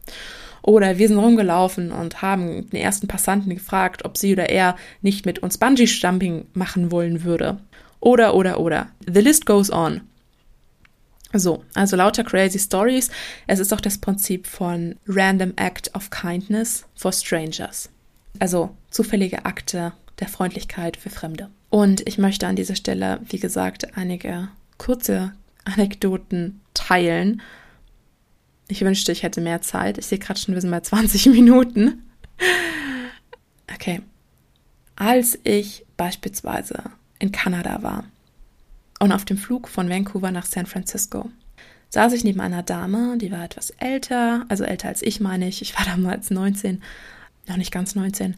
Oder 0.61 0.97
wir 0.97 1.07
sind 1.07 1.17
rumgelaufen 1.17 1.91
und 1.91 2.21
haben 2.21 2.69
den 2.69 2.81
ersten 2.81 3.07
Passanten 3.07 3.49
gefragt, 3.49 4.05
ob 4.05 4.17
sie 4.17 4.33
oder 4.33 4.49
er 4.49 4.75
nicht 5.01 5.25
mit 5.25 5.39
uns 5.39 5.57
Bungee-Jumping 5.57 6.45
machen 6.53 6.91
wollen 6.91 7.23
würde. 7.23 7.57
Oder, 7.99 8.35
oder, 8.35 8.59
oder. 8.59 8.89
The 9.05 9.21
list 9.21 9.45
goes 9.45 9.71
on. 9.71 10.01
So, 11.33 11.63
also 11.73 11.95
lauter 11.95 12.23
crazy 12.23 12.59
stories. 12.59 13.09
Es 13.47 13.59
ist 13.59 13.73
auch 13.73 13.81
das 13.81 13.97
Prinzip 13.97 14.47
von 14.47 14.95
Random 15.07 15.53
Act 15.55 15.95
of 15.95 16.09
Kindness 16.09 16.85
for 16.95 17.13
Strangers. 17.13 17.89
Also 18.39 18.75
zufällige 18.89 19.45
Akte 19.45 19.93
der 20.19 20.27
Freundlichkeit 20.27 20.97
für 20.97 21.09
Fremde. 21.09 21.49
Und 21.69 22.07
ich 22.07 22.17
möchte 22.17 22.47
an 22.47 22.55
dieser 22.55 22.75
Stelle, 22.75 23.19
wie 23.27 23.39
gesagt, 23.39 23.97
einige 23.97 24.49
kurze 24.77 25.33
Anekdoten 25.65 26.61
teilen. 26.73 27.41
Ich 28.67 28.81
wünschte, 28.81 29.11
ich 29.11 29.23
hätte 29.23 29.41
mehr 29.41 29.61
Zeit. 29.61 29.97
Ich 29.97 30.05
sehe 30.05 30.19
gerade 30.19 30.39
schon, 30.39 30.53
wir 30.53 30.61
sind 30.61 30.71
bei 30.71 30.79
20 30.81 31.27
Minuten. 31.27 32.03
Okay. 33.73 34.01
Als 34.95 35.39
ich 35.43 35.85
beispielsweise 35.97 36.83
in 37.19 37.31
Kanada 37.31 37.81
war 37.83 38.05
und 38.99 39.11
auf 39.11 39.25
dem 39.25 39.37
Flug 39.37 39.67
von 39.67 39.89
Vancouver 39.89 40.31
nach 40.31 40.45
San 40.45 40.65
Francisco, 40.65 41.29
saß 41.89 42.13
ich 42.13 42.23
neben 42.23 42.39
einer 42.39 42.63
Dame, 42.63 43.17
die 43.17 43.31
war 43.31 43.43
etwas 43.43 43.71
älter, 43.71 44.45
also 44.47 44.63
älter 44.63 44.87
als 44.87 45.01
ich 45.01 45.19
meine 45.19 45.47
ich. 45.47 45.61
Ich 45.61 45.77
war 45.77 45.85
damals 45.91 46.29
19, 46.29 46.81
noch 47.47 47.57
nicht 47.57 47.71
ganz 47.71 47.95
19. 47.95 48.35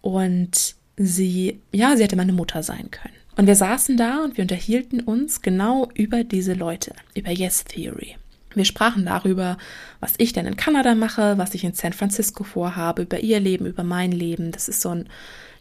Und 0.00 0.76
sie, 0.96 1.60
ja, 1.72 1.96
sie 1.96 2.04
hätte 2.04 2.16
meine 2.16 2.32
Mutter 2.32 2.62
sein 2.62 2.90
können. 2.90 3.15
Und 3.36 3.46
wir 3.46 3.54
saßen 3.54 3.96
da 3.96 4.24
und 4.24 4.38
wir 4.38 4.42
unterhielten 4.42 5.00
uns 5.00 5.42
genau 5.42 5.90
über 5.94 6.24
diese 6.24 6.54
Leute, 6.54 6.94
über 7.14 7.30
Yes 7.30 7.64
Theory. 7.64 8.16
Wir 8.54 8.64
sprachen 8.64 9.04
darüber, 9.04 9.58
was 10.00 10.14
ich 10.16 10.32
denn 10.32 10.46
in 10.46 10.56
Kanada 10.56 10.94
mache, 10.94 11.36
was 11.36 11.54
ich 11.54 11.62
in 11.62 11.74
San 11.74 11.92
Francisco 11.92 12.42
vorhabe, 12.42 13.02
über 13.02 13.20
ihr 13.20 13.38
Leben, 13.38 13.66
über 13.66 13.84
mein 13.84 14.10
Leben. 14.10 14.50
Das 14.50 14.70
ist 14.70 14.80
so 14.80 14.88
ein, 14.88 15.10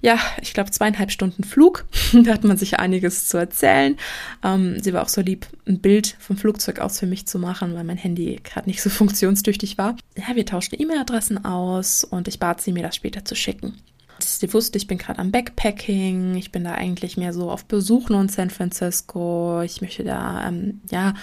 ja, 0.01 0.17
ich 0.41 0.53
glaube, 0.53 0.71
zweieinhalb 0.71 1.11
Stunden 1.11 1.43
Flug. 1.43 1.83
da 2.13 2.31
hat 2.31 2.45
man 2.45 2.55
sich 2.55 2.79
einiges 2.79 3.27
zu 3.27 3.37
erzählen. 3.37 3.97
Ähm, 4.41 4.81
sie 4.81 4.93
war 4.93 5.03
auch 5.03 5.09
so 5.09 5.19
lieb, 5.19 5.45
ein 5.67 5.79
Bild 5.79 6.15
vom 6.19 6.37
Flugzeug 6.37 6.79
aus 6.79 6.97
für 6.97 7.07
mich 7.07 7.25
zu 7.25 7.37
machen, 7.37 7.75
weil 7.75 7.83
mein 7.83 7.97
Handy 7.97 8.39
gerade 8.41 8.69
nicht 8.69 8.81
so 8.81 8.89
funktionstüchtig 8.91 9.77
war. 9.77 9.97
Ja, 10.15 10.33
wir 10.33 10.45
tauschten 10.45 10.81
E-Mail-Adressen 10.81 11.43
aus 11.43 12.05
und 12.05 12.29
ich 12.29 12.39
bat 12.39 12.61
sie, 12.61 12.71
mir 12.71 12.83
das 12.83 12.95
später 12.95 13.25
zu 13.25 13.35
schicken. 13.35 13.73
Sie 14.19 14.53
wusste, 14.53 14.77
ich 14.77 14.87
bin 14.87 14.97
gerade 14.97 15.19
am 15.19 15.31
Backpacking, 15.31 16.35
ich 16.35 16.51
bin 16.51 16.63
da 16.63 16.73
eigentlich 16.73 17.17
mehr 17.17 17.33
so 17.33 17.51
auf 17.51 17.65
Besuchen 17.65 18.19
in 18.19 18.29
San 18.29 18.49
Francisco. 18.49 19.61
Ich 19.61 19.81
möchte 19.81 20.03
da, 20.03 20.47
ähm, 20.47 20.81
ja, 20.89 21.13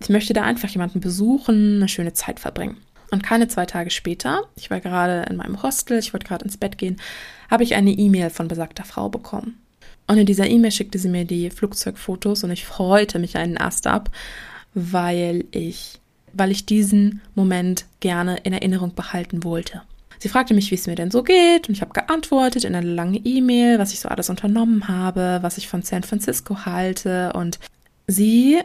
ich 0.00 0.08
möchte 0.08 0.32
da 0.32 0.42
einfach 0.42 0.68
jemanden 0.68 1.00
besuchen, 1.00 1.76
eine 1.76 1.88
schöne 1.88 2.12
Zeit 2.12 2.40
verbringen. 2.40 2.78
Und 3.10 3.22
keine 3.22 3.46
zwei 3.48 3.66
Tage 3.66 3.90
später, 3.90 4.44
ich 4.56 4.70
war 4.70 4.80
gerade 4.80 5.26
in 5.28 5.36
meinem 5.36 5.62
Hostel, 5.62 5.98
ich 5.98 6.12
wollte 6.12 6.26
gerade 6.26 6.44
ins 6.44 6.56
Bett 6.56 6.78
gehen, 6.78 6.96
habe 7.50 7.62
ich 7.62 7.74
eine 7.74 7.90
E-Mail 7.90 8.30
von 8.30 8.48
besagter 8.48 8.84
Frau 8.84 9.10
bekommen. 9.10 9.58
Und 10.06 10.18
in 10.18 10.26
dieser 10.26 10.48
E-Mail 10.48 10.72
schickte 10.72 10.98
sie 10.98 11.08
mir 11.08 11.24
die 11.24 11.50
Flugzeugfotos 11.50 12.42
und 12.42 12.50
ich 12.50 12.64
freute 12.64 13.18
mich 13.18 13.36
einen 13.36 13.58
Ast 13.58 13.86
ab, 13.86 14.10
weil 14.74 15.44
ich, 15.50 16.00
weil 16.32 16.50
ich 16.50 16.66
diesen 16.66 17.20
Moment 17.34 17.84
gerne 18.00 18.38
in 18.38 18.52
Erinnerung 18.52 18.94
behalten 18.94 19.44
wollte. 19.44 19.82
Sie 20.22 20.28
fragte 20.28 20.54
mich, 20.54 20.70
wie 20.70 20.76
es 20.76 20.86
mir 20.86 20.94
denn 20.94 21.10
so 21.10 21.24
geht, 21.24 21.68
und 21.68 21.74
ich 21.74 21.80
habe 21.80 21.92
geantwortet 21.94 22.62
in 22.62 22.76
eine 22.76 22.86
lange 22.86 23.18
E-Mail, 23.18 23.80
was 23.80 23.92
ich 23.92 23.98
so 23.98 24.08
alles 24.08 24.30
unternommen 24.30 24.86
habe, 24.86 25.40
was 25.42 25.58
ich 25.58 25.66
von 25.66 25.82
San 25.82 26.04
Francisco 26.04 26.64
halte. 26.64 27.32
Und 27.32 27.58
sie 28.06 28.60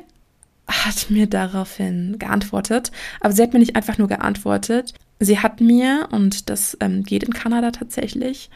hat 0.67 1.09
mir 1.09 1.25
daraufhin 1.25 2.19
geantwortet, 2.19 2.91
aber 3.21 3.33
sie 3.33 3.41
hat 3.41 3.53
mir 3.53 3.59
nicht 3.59 3.75
einfach 3.75 3.97
nur 3.97 4.07
geantwortet. 4.07 4.93
Sie 5.19 5.39
hat 5.39 5.59
mir, 5.59 6.09
und 6.11 6.51
das 6.51 6.77
ähm, 6.79 7.01
geht 7.01 7.23
in 7.23 7.33
Kanada 7.33 7.71
tatsächlich, 7.71 8.51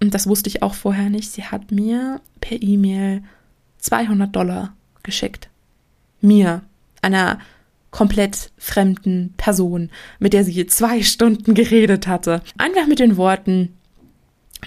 und 0.00 0.14
das 0.14 0.28
wusste 0.28 0.48
ich 0.48 0.62
auch 0.62 0.74
vorher 0.74 1.10
nicht, 1.10 1.32
sie 1.32 1.42
hat 1.42 1.72
mir 1.72 2.20
per 2.40 2.62
E-Mail 2.62 3.24
200 3.78 4.34
Dollar 4.34 4.76
geschickt. 5.02 5.48
Mir, 6.20 6.62
einer 7.02 7.40
komplett 7.94 8.50
fremden 8.58 9.34
Person, 9.36 9.88
mit 10.18 10.32
der 10.32 10.42
sie 10.42 10.66
zwei 10.66 11.00
Stunden 11.04 11.54
geredet 11.54 12.08
hatte. 12.08 12.42
Einfach 12.58 12.88
mit 12.88 12.98
den 12.98 13.16
Worten, 13.16 13.72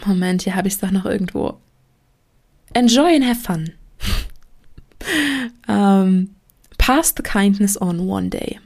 Moment, 0.05 0.43
hier 0.43 0.55
habe 0.55 0.69
ich 0.69 0.75
es 0.75 0.79
doch 0.79 0.91
noch 0.91 1.03
irgendwo. 1.03 1.57
Enjoy 2.73 3.13
and 3.13 3.25
have 3.25 3.41
fun. 3.41 3.71
um, 5.67 5.67
ähm, 5.75 6.29
pass 6.77 7.13
the 7.17 7.21
kindness 7.21 7.79
on 7.81 7.99
one 7.99 8.29
day. 8.29 8.61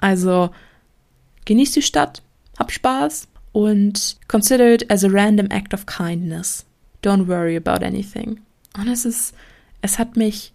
Also 0.00 0.50
genieß 1.44 1.70
die 1.70 1.82
Stadt, 1.82 2.22
hab 2.58 2.72
Spaß 2.72 3.28
und 3.52 4.16
consider 4.26 4.74
it 4.74 4.90
as 4.90 5.04
a 5.04 5.08
random 5.08 5.46
act 5.52 5.72
of 5.72 5.86
kindness. 5.86 6.66
Don't 7.04 7.28
worry 7.28 7.56
about 7.56 7.86
anything. 7.86 8.40
Und 8.76 8.88
es 8.88 9.04
ist, 9.04 9.32
es 9.80 10.00
hat 10.00 10.16
mich 10.16 10.52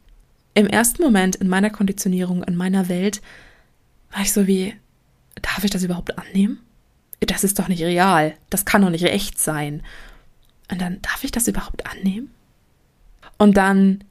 im 0.58 0.66
ersten 0.66 1.04
Moment 1.04 1.36
in 1.36 1.48
meiner 1.48 1.70
Konditionierung, 1.70 2.44
in 2.44 2.56
meiner 2.56 2.90
Welt, 2.90 3.22
war 4.12 4.22
ich 4.22 4.34
so 4.34 4.48
wie, 4.48 4.74
darf 5.40 5.64
ich 5.64 5.70
das 5.70 5.84
überhaupt 5.84 6.18
annehmen? 6.18 6.60
Das 7.20 7.44
ist 7.44 7.60
doch 7.60 7.68
nicht 7.68 7.84
real. 7.84 8.34
Das 8.50 8.66
kann 8.66 8.82
doch 8.82 8.90
nicht 8.90 9.04
echt 9.04 9.40
sein. 9.40 9.84
Und 10.72 10.82
dann, 10.82 11.00
darf 11.04 11.24
ich 11.24 11.32
das 11.32 11.48
überhaupt 11.48 11.86
annehmen? 11.86 12.32
Und 13.38 13.56
dann 13.56 14.04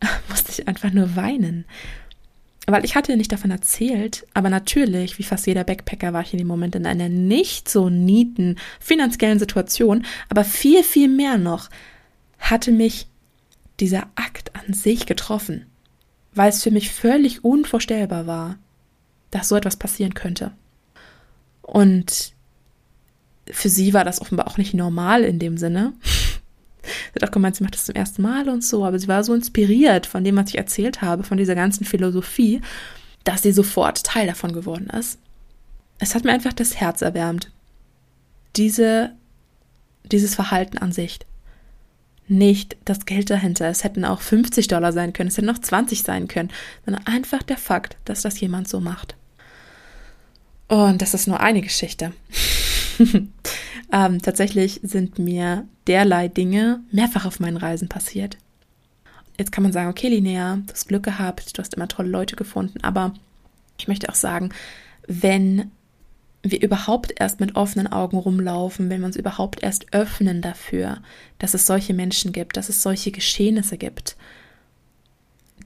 musste 0.30 0.52
ich 0.52 0.68
einfach 0.68 0.90
nur 0.90 1.16
weinen. 1.16 1.66
Weil 2.66 2.86
ich 2.86 2.94
hatte 2.94 3.14
nicht 3.18 3.32
davon 3.32 3.50
erzählt, 3.50 4.26
aber 4.32 4.48
natürlich, 4.48 5.18
wie 5.18 5.22
fast 5.22 5.46
jeder 5.46 5.64
Backpacker, 5.64 6.14
war 6.14 6.22
ich 6.22 6.32
in 6.32 6.38
dem 6.38 6.46
Moment 6.46 6.76
in 6.76 6.86
einer 6.86 7.10
nicht 7.10 7.68
so 7.68 7.90
nieten 7.90 8.56
finanziellen 8.78 9.38
Situation, 9.38 10.06
aber 10.30 10.44
viel, 10.44 10.82
viel 10.82 11.08
mehr 11.08 11.36
noch 11.36 11.68
hatte 12.38 12.72
mich 12.72 13.06
dieser 13.80 14.08
Akt 14.14 14.52
an 14.54 14.72
sich 14.72 15.04
getroffen 15.04 15.66
weil 16.34 16.50
es 16.50 16.62
für 16.62 16.70
mich 16.70 16.92
völlig 16.92 17.44
unvorstellbar 17.44 18.26
war, 18.26 18.58
dass 19.30 19.48
so 19.48 19.56
etwas 19.56 19.76
passieren 19.76 20.14
könnte. 20.14 20.52
Und 21.62 22.32
für 23.50 23.68
sie 23.68 23.94
war 23.94 24.04
das 24.04 24.20
offenbar 24.20 24.48
auch 24.48 24.58
nicht 24.58 24.74
normal 24.74 25.24
in 25.24 25.38
dem 25.38 25.56
Sinne. 25.56 25.92
sie 26.02 27.14
hat 27.14 27.28
auch 27.28 27.32
gemeint, 27.32 27.56
sie 27.56 27.64
macht 27.64 27.74
das 27.74 27.86
zum 27.86 27.94
ersten 27.94 28.22
Mal 28.22 28.48
und 28.48 28.64
so, 28.64 28.84
aber 28.84 28.98
sie 28.98 29.08
war 29.08 29.24
so 29.24 29.34
inspiriert 29.34 30.06
von 30.06 30.24
dem, 30.24 30.36
was 30.36 30.50
ich 30.50 30.58
erzählt 30.58 31.02
habe, 31.02 31.22
von 31.22 31.38
dieser 31.38 31.54
ganzen 31.54 31.84
Philosophie, 31.84 32.60
dass 33.24 33.42
sie 33.42 33.52
sofort 33.52 34.04
Teil 34.04 34.26
davon 34.26 34.52
geworden 34.52 34.88
ist. 34.90 35.18
Es 35.98 36.14
hat 36.14 36.24
mir 36.24 36.32
einfach 36.32 36.52
das 36.52 36.76
Herz 36.76 37.02
erwärmt. 37.02 37.50
Diese, 38.56 39.12
dieses 40.10 40.34
Verhalten 40.34 40.78
an 40.78 40.92
sich 40.92 41.20
nicht 42.30 42.76
das 42.84 43.04
Geld 43.06 43.30
dahinter. 43.30 43.68
Es 43.68 43.84
hätten 43.84 44.04
auch 44.04 44.20
50 44.20 44.68
Dollar 44.68 44.92
sein 44.92 45.12
können, 45.12 45.28
es 45.28 45.36
hätten 45.36 45.50
auch 45.50 45.58
20 45.58 46.02
sein 46.02 46.28
können, 46.28 46.50
sondern 46.84 47.06
einfach 47.06 47.42
der 47.42 47.58
Fakt, 47.58 47.96
dass 48.04 48.22
das 48.22 48.40
jemand 48.40 48.68
so 48.68 48.80
macht. 48.80 49.16
Und 50.68 51.02
das 51.02 51.14
ist 51.14 51.26
nur 51.26 51.40
eine 51.40 51.62
Geschichte. 51.62 52.12
ähm, 53.92 54.22
tatsächlich 54.22 54.80
sind 54.82 55.18
mir 55.18 55.66
derlei 55.86 56.28
Dinge 56.28 56.80
mehrfach 56.92 57.26
auf 57.26 57.40
meinen 57.40 57.56
Reisen 57.56 57.88
passiert. 57.88 58.38
Jetzt 59.36 59.52
kann 59.52 59.64
man 59.64 59.72
sagen, 59.72 59.90
okay, 59.90 60.08
Linnea, 60.08 60.56
du 60.66 60.72
hast 60.72 60.88
Glück 60.88 61.02
gehabt, 61.02 61.56
du 61.56 61.62
hast 61.62 61.74
immer 61.74 61.88
tolle 61.88 62.10
Leute 62.10 62.36
gefunden, 62.36 62.78
aber 62.82 63.14
ich 63.78 63.88
möchte 63.88 64.08
auch 64.08 64.14
sagen, 64.14 64.50
wenn 65.06 65.70
wir 66.42 66.62
überhaupt 66.62 67.12
erst 67.18 67.40
mit 67.40 67.56
offenen 67.56 67.86
Augen 67.86 68.16
rumlaufen, 68.16 68.88
wenn 68.88 69.00
wir 69.00 69.06
uns 69.06 69.16
überhaupt 69.16 69.62
erst 69.62 69.92
öffnen 69.92 70.40
dafür, 70.40 70.98
dass 71.38 71.54
es 71.54 71.66
solche 71.66 71.92
Menschen 71.92 72.32
gibt, 72.32 72.56
dass 72.56 72.68
es 72.68 72.82
solche 72.82 73.10
Geschehnisse 73.10 73.76
gibt, 73.76 74.16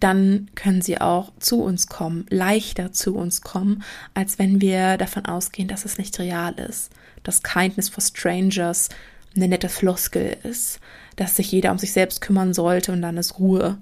dann 0.01 0.49
können 0.55 0.83
sie 0.83 1.01
auch 1.01 1.33
zu 1.39 1.63
uns 1.63 1.87
kommen, 1.87 2.27
leichter 2.29 2.93
zu 2.93 3.15
uns 3.15 3.41
kommen, 3.41 3.83
als 4.15 4.39
wenn 4.39 4.61
wir 4.61 4.97
davon 4.97 5.25
ausgehen, 5.25 5.69
dass 5.69 5.85
es 5.85 5.99
nicht 5.99 6.19
real 6.19 6.55
ist, 6.55 6.91
dass 7.23 7.43
Kindness 7.43 7.89
for 7.89 8.03
Strangers 8.03 8.89
eine 9.37 9.49
nette 9.49 9.69
Floskel 9.69 10.37
ist, 10.43 10.81
dass 11.17 11.37
sich 11.37 11.53
jeder 11.53 11.71
um 11.71 11.79
sich 11.79 11.93
selbst 11.93 12.21
kümmern 12.21 12.53
sollte 12.53 12.93
und 12.93 13.03
dann 13.03 13.17
ist 13.17 13.39
Ruhe. 13.39 13.79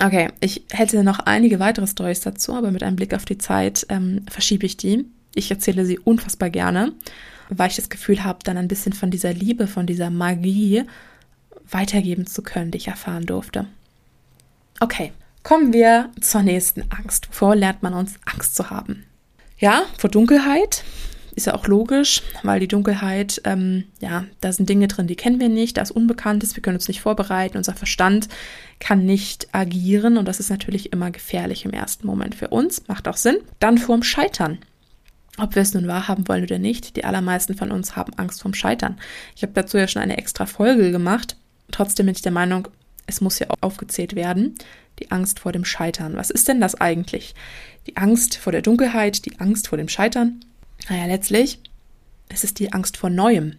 Okay, 0.00 0.28
ich 0.40 0.64
hätte 0.72 1.04
noch 1.04 1.20
einige 1.20 1.60
weitere 1.60 1.86
Stories 1.86 2.20
dazu, 2.20 2.52
aber 2.54 2.72
mit 2.72 2.82
einem 2.82 2.96
Blick 2.96 3.14
auf 3.14 3.24
die 3.24 3.38
Zeit 3.38 3.86
ähm, 3.90 4.26
verschiebe 4.28 4.66
ich 4.66 4.76
die. 4.76 5.04
Ich 5.34 5.50
erzähle 5.50 5.84
sie 5.84 5.98
unfassbar 5.98 6.50
gerne, 6.50 6.92
weil 7.48 7.70
ich 7.70 7.76
das 7.76 7.88
Gefühl 7.88 8.24
habe, 8.24 8.38
dann 8.44 8.56
ein 8.56 8.68
bisschen 8.68 8.92
von 8.92 9.10
dieser 9.10 9.32
Liebe, 9.32 9.66
von 9.66 9.86
dieser 9.86 10.10
Magie 10.10 10.84
weitergeben 11.70 12.26
zu 12.26 12.42
können, 12.42 12.70
die 12.70 12.78
ich 12.78 12.88
erfahren 12.88 13.26
durfte. 13.26 13.66
Okay, 14.80 15.12
kommen 15.42 15.72
wir 15.72 16.10
zur 16.20 16.42
nächsten 16.42 16.84
Angst. 16.90 17.28
Wovor 17.28 17.56
lernt 17.56 17.82
man 17.82 17.94
uns 17.94 18.14
Angst 18.24 18.54
zu 18.54 18.70
haben? 18.70 19.04
Ja, 19.58 19.82
vor 19.98 20.10
Dunkelheit. 20.10 20.84
Ist 21.36 21.46
ja 21.46 21.54
auch 21.54 21.66
logisch, 21.66 22.22
weil 22.44 22.60
die 22.60 22.68
Dunkelheit, 22.68 23.40
ähm, 23.44 23.84
ja, 24.00 24.24
da 24.40 24.52
sind 24.52 24.68
Dinge 24.68 24.86
drin, 24.86 25.08
die 25.08 25.16
kennen 25.16 25.40
wir 25.40 25.48
nicht, 25.48 25.76
da 25.76 25.82
ist 25.82 25.90
Unbekanntes, 25.90 26.54
wir 26.54 26.62
können 26.62 26.76
uns 26.76 26.86
nicht 26.86 27.00
vorbereiten, 27.00 27.56
unser 27.56 27.74
Verstand 27.74 28.28
kann 28.78 29.04
nicht 29.04 29.48
agieren 29.50 30.16
und 30.16 30.28
das 30.28 30.38
ist 30.38 30.48
natürlich 30.48 30.92
immer 30.92 31.10
gefährlich 31.10 31.64
im 31.64 31.72
ersten 31.72 32.06
Moment 32.06 32.36
für 32.36 32.48
uns, 32.48 32.86
macht 32.86 33.08
auch 33.08 33.16
Sinn. 33.16 33.38
Dann 33.58 33.78
vorm 33.78 34.04
Scheitern 34.04 34.58
ob 35.38 35.54
wir 35.54 35.62
es 35.62 35.74
nun 35.74 35.88
wahrhaben 35.88 36.28
wollen 36.28 36.44
oder 36.44 36.58
nicht, 36.58 36.96
die 36.96 37.04
allermeisten 37.04 37.54
von 37.54 37.72
uns 37.72 37.96
haben 37.96 38.14
Angst 38.14 38.42
vorm 38.42 38.54
Scheitern. 38.54 38.98
Ich 39.34 39.42
habe 39.42 39.52
dazu 39.52 39.78
ja 39.78 39.88
schon 39.88 40.02
eine 40.02 40.16
extra 40.16 40.46
Folge 40.46 40.90
gemacht. 40.90 41.36
Trotzdem 41.70 42.06
bin 42.06 42.14
ich 42.14 42.22
der 42.22 42.32
Meinung, 42.32 42.68
es 43.06 43.20
muss 43.20 43.38
ja 43.38 43.50
auch 43.50 43.62
aufgezählt 43.62 44.14
werden. 44.14 44.54
Die 45.00 45.10
Angst 45.10 45.40
vor 45.40 45.50
dem 45.50 45.64
Scheitern. 45.64 46.16
Was 46.16 46.30
ist 46.30 46.46
denn 46.46 46.60
das 46.60 46.76
eigentlich? 46.76 47.34
Die 47.88 47.96
Angst 47.96 48.36
vor 48.36 48.52
der 48.52 48.62
Dunkelheit, 48.62 49.26
die 49.26 49.40
Angst 49.40 49.68
vor 49.68 49.76
dem 49.76 49.88
Scheitern? 49.88 50.40
Naja, 50.88 51.06
letztlich 51.06 51.60
es 52.28 52.44
ist 52.44 52.58
die 52.58 52.72
Angst 52.72 52.96
vor 52.96 53.10
Neuem. 53.10 53.56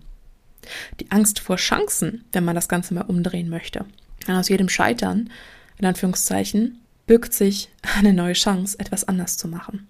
Die 0.99 1.11
Angst 1.11 1.39
vor 1.39 1.57
Chancen, 1.57 2.25
wenn 2.31 2.43
man 2.43 2.55
das 2.55 2.67
Ganze 2.67 2.93
mal 2.93 3.01
umdrehen 3.01 3.49
möchte. 3.49 3.85
Und 4.27 4.33
aus 4.33 4.49
jedem 4.49 4.69
Scheitern, 4.69 5.29
in 5.77 5.85
Anführungszeichen, 5.85 6.79
birgt 7.05 7.33
sich 7.33 7.69
eine 7.97 8.13
neue 8.13 8.33
Chance, 8.33 8.79
etwas 8.79 9.07
anders 9.07 9.37
zu 9.37 9.47
machen. 9.47 9.87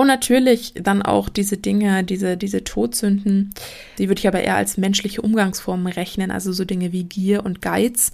Und 0.00 0.06
natürlich 0.06 0.72
dann 0.76 1.02
auch 1.02 1.28
diese 1.28 1.58
Dinge, 1.58 2.02
diese, 2.04 2.38
diese 2.38 2.64
Todsünden, 2.64 3.52
die 3.98 4.08
würde 4.08 4.18
ich 4.18 4.26
aber 4.26 4.40
eher 4.40 4.56
als 4.56 4.78
menschliche 4.78 5.20
Umgangsformen 5.20 5.88
rechnen, 5.88 6.30
also 6.30 6.54
so 6.54 6.64
Dinge 6.64 6.90
wie 6.90 7.04
Gier 7.04 7.44
und 7.44 7.60
Geiz, 7.60 8.10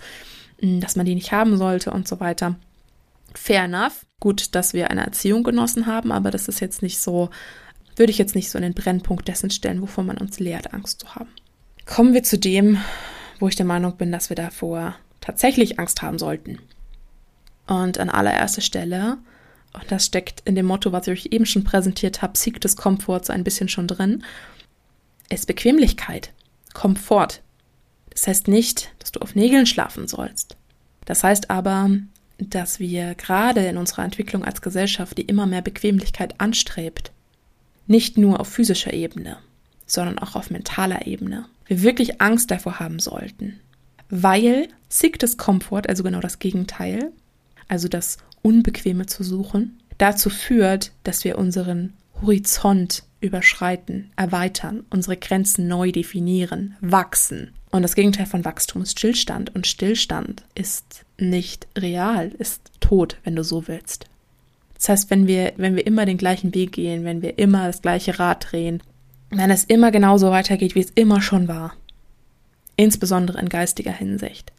hm, 0.58 0.80
dass 0.80 0.96
man 0.96 1.06
die 1.06 1.14
nicht 1.14 1.30
haben 1.30 1.56
sollte 1.56 1.92
und 1.92 2.08
so 2.08 2.18
weiter. 2.18 2.56
Fair 3.34 3.62
enough. 3.62 4.04
Gut, 4.18 4.56
dass 4.56 4.74
wir 4.74 4.90
eine 4.90 5.04
Erziehung 5.04 5.44
genossen 5.44 5.86
haben, 5.86 6.10
aber 6.10 6.32
das 6.32 6.48
ist 6.48 6.58
jetzt 6.58 6.82
nicht 6.82 6.98
so, 6.98 7.30
würde 7.94 8.10
ich 8.10 8.18
jetzt 8.18 8.34
nicht 8.34 8.50
so 8.50 8.58
in 8.58 8.64
den 8.64 8.74
Brennpunkt 8.74 9.28
dessen 9.28 9.50
stellen, 9.50 9.80
wovon 9.80 10.06
man 10.06 10.18
uns 10.18 10.40
lehrt, 10.40 10.74
Angst 10.74 10.98
zu 10.98 11.14
haben. 11.14 11.30
Kommen 11.84 12.14
wir 12.14 12.24
zu 12.24 12.36
dem, 12.36 12.78
wo 13.38 13.46
ich 13.46 13.54
der 13.54 13.64
Meinung 13.64 13.96
bin, 13.96 14.10
dass 14.10 14.28
wir 14.28 14.34
davor 14.34 14.96
tatsächlich 15.20 15.78
Angst 15.78 16.02
haben 16.02 16.18
sollten. 16.18 16.58
Und 17.68 18.00
an 18.00 18.10
allererster 18.10 18.60
Stelle 18.60 19.18
und 19.76 19.90
das 19.92 20.06
steckt 20.06 20.40
in 20.44 20.54
dem 20.54 20.66
Motto, 20.66 20.92
was 20.92 21.06
ich 21.06 21.12
euch 21.12 21.32
eben 21.32 21.46
schon 21.46 21.64
präsentiert 21.64 22.22
habe, 22.22 22.36
Sieg 22.36 22.60
des 22.60 22.76
Komforts 22.76 23.30
ein 23.30 23.44
bisschen 23.44 23.68
schon 23.68 23.86
drin, 23.86 24.24
ist 25.28 25.46
Bequemlichkeit, 25.46 26.32
Komfort. 26.74 27.40
Das 28.10 28.26
heißt 28.26 28.48
nicht, 28.48 28.92
dass 28.98 29.12
du 29.12 29.20
auf 29.20 29.34
Nägeln 29.34 29.66
schlafen 29.66 30.08
sollst. 30.08 30.56
Das 31.04 31.22
heißt 31.22 31.50
aber, 31.50 31.90
dass 32.38 32.80
wir 32.80 33.14
gerade 33.14 33.66
in 33.66 33.76
unserer 33.76 34.04
Entwicklung 34.04 34.44
als 34.44 34.62
Gesellschaft, 34.62 35.18
die 35.18 35.22
immer 35.22 35.46
mehr 35.46 35.62
Bequemlichkeit 35.62 36.40
anstrebt, 36.40 37.12
nicht 37.86 38.18
nur 38.18 38.40
auf 38.40 38.48
physischer 38.48 38.92
Ebene, 38.92 39.38
sondern 39.86 40.18
auch 40.18 40.34
auf 40.34 40.50
mentaler 40.50 41.06
Ebene, 41.06 41.46
wir 41.66 41.82
wirklich 41.82 42.20
Angst 42.20 42.50
davor 42.50 42.80
haben 42.80 42.98
sollten. 42.98 43.60
Weil 44.08 44.68
Sieg 44.88 45.18
des 45.18 45.36
Komfort, 45.36 45.88
also 45.88 46.02
genau 46.02 46.20
das 46.20 46.38
Gegenteil, 46.38 47.12
also 47.68 47.88
das 47.88 48.18
Unbequeme 48.42 49.06
zu 49.06 49.24
suchen, 49.24 49.78
dazu 49.98 50.30
führt, 50.30 50.92
dass 51.04 51.24
wir 51.24 51.38
unseren 51.38 51.92
Horizont 52.20 53.02
überschreiten, 53.20 54.10
erweitern, 54.16 54.84
unsere 54.90 55.16
Grenzen 55.16 55.68
neu 55.68 55.92
definieren, 55.92 56.76
wachsen. 56.80 57.52
Und 57.70 57.82
das 57.82 57.94
Gegenteil 57.94 58.26
von 58.26 58.44
Wachstum 58.44 58.82
ist 58.82 58.98
Stillstand. 58.98 59.54
Und 59.54 59.66
Stillstand 59.66 60.44
ist 60.54 61.04
nicht 61.18 61.66
real, 61.76 62.28
ist 62.38 62.70
tot, 62.80 63.18
wenn 63.24 63.36
du 63.36 63.42
so 63.42 63.68
willst. 63.68 64.06
Das 64.74 64.88
heißt, 64.88 65.10
wenn 65.10 65.26
wir, 65.26 65.54
wenn 65.56 65.74
wir 65.74 65.86
immer 65.86 66.06
den 66.06 66.18
gleichen 66.18 66.54
Weg 66.54 66.72
gehen, 66.72 67.04
wenn 67.04 67.22
wir 67.22 67.38
immer 67.38 67.66
das 67.66 67.82
gleiche 67.82 68.18
Rad 68.18 68.52
drehen, 68.52 68.82
wenn 69.30 69.50
es 69.50 69.64
immer 69.64 69.90
genauso 69.90 70.30
weitergeht, 70.30 70.74
wie 70.74 70.80
es 70.80 70.92
immer 70.94 71.20
schon 71.20 71.48
war, 71.48 71.74
insbesondere 72.76 73.40
in 73.40 73.48
geistiger 73.48 73.92
Hinsicht, 73.92 74.52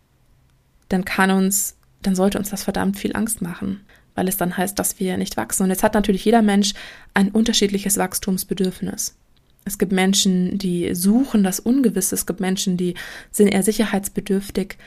dann 0.89 1.06
kann 1.06 1.32
uns 1.32 1.77
dann 2.01 2.15
sollte 2.15 2.38
uns 2.38 2.49
das 2.49 2.63
verdammt 2.63 2.97
viel 2.97 3.15
Angst 3.15 3.41
machen, 3.41 3.81
weil 4.15 4.27
es 4.27 4.38
dann 4.38 4.55
heißt, 4.55 4.77
dass 4.77 4.99
wir 4.99 5.17
nicht 5.17 5.38
wachsen. 5.38 5.63
Und 5.63 5.69
jetzt 5.69 5.83
hat 5.83 5.93
natürlich 5.93 6.25
jeder 6.25 6.41
Mensch 6.41 6.73
ein 7.13 7.29
unterschiedliches 7.29 7.97
Wachstumsbedürfnis. 7.97 9.15
Es 9.65 9.77
gibt 9.77 9.91
Menschen, 9.91 10.57
die 10.57 10.95
suchen 10.95 11.43
das 11.43 11.60
Ungewisse, 11.60 12.15
es 12.15 12.25
gibt 12.25 12.39
Menschen, 12.39 12.77
die 12.77 12.93
sind 13.31 13.49
eher 13.49 13.63
sicherheitsbedürftig, 13.63 14.77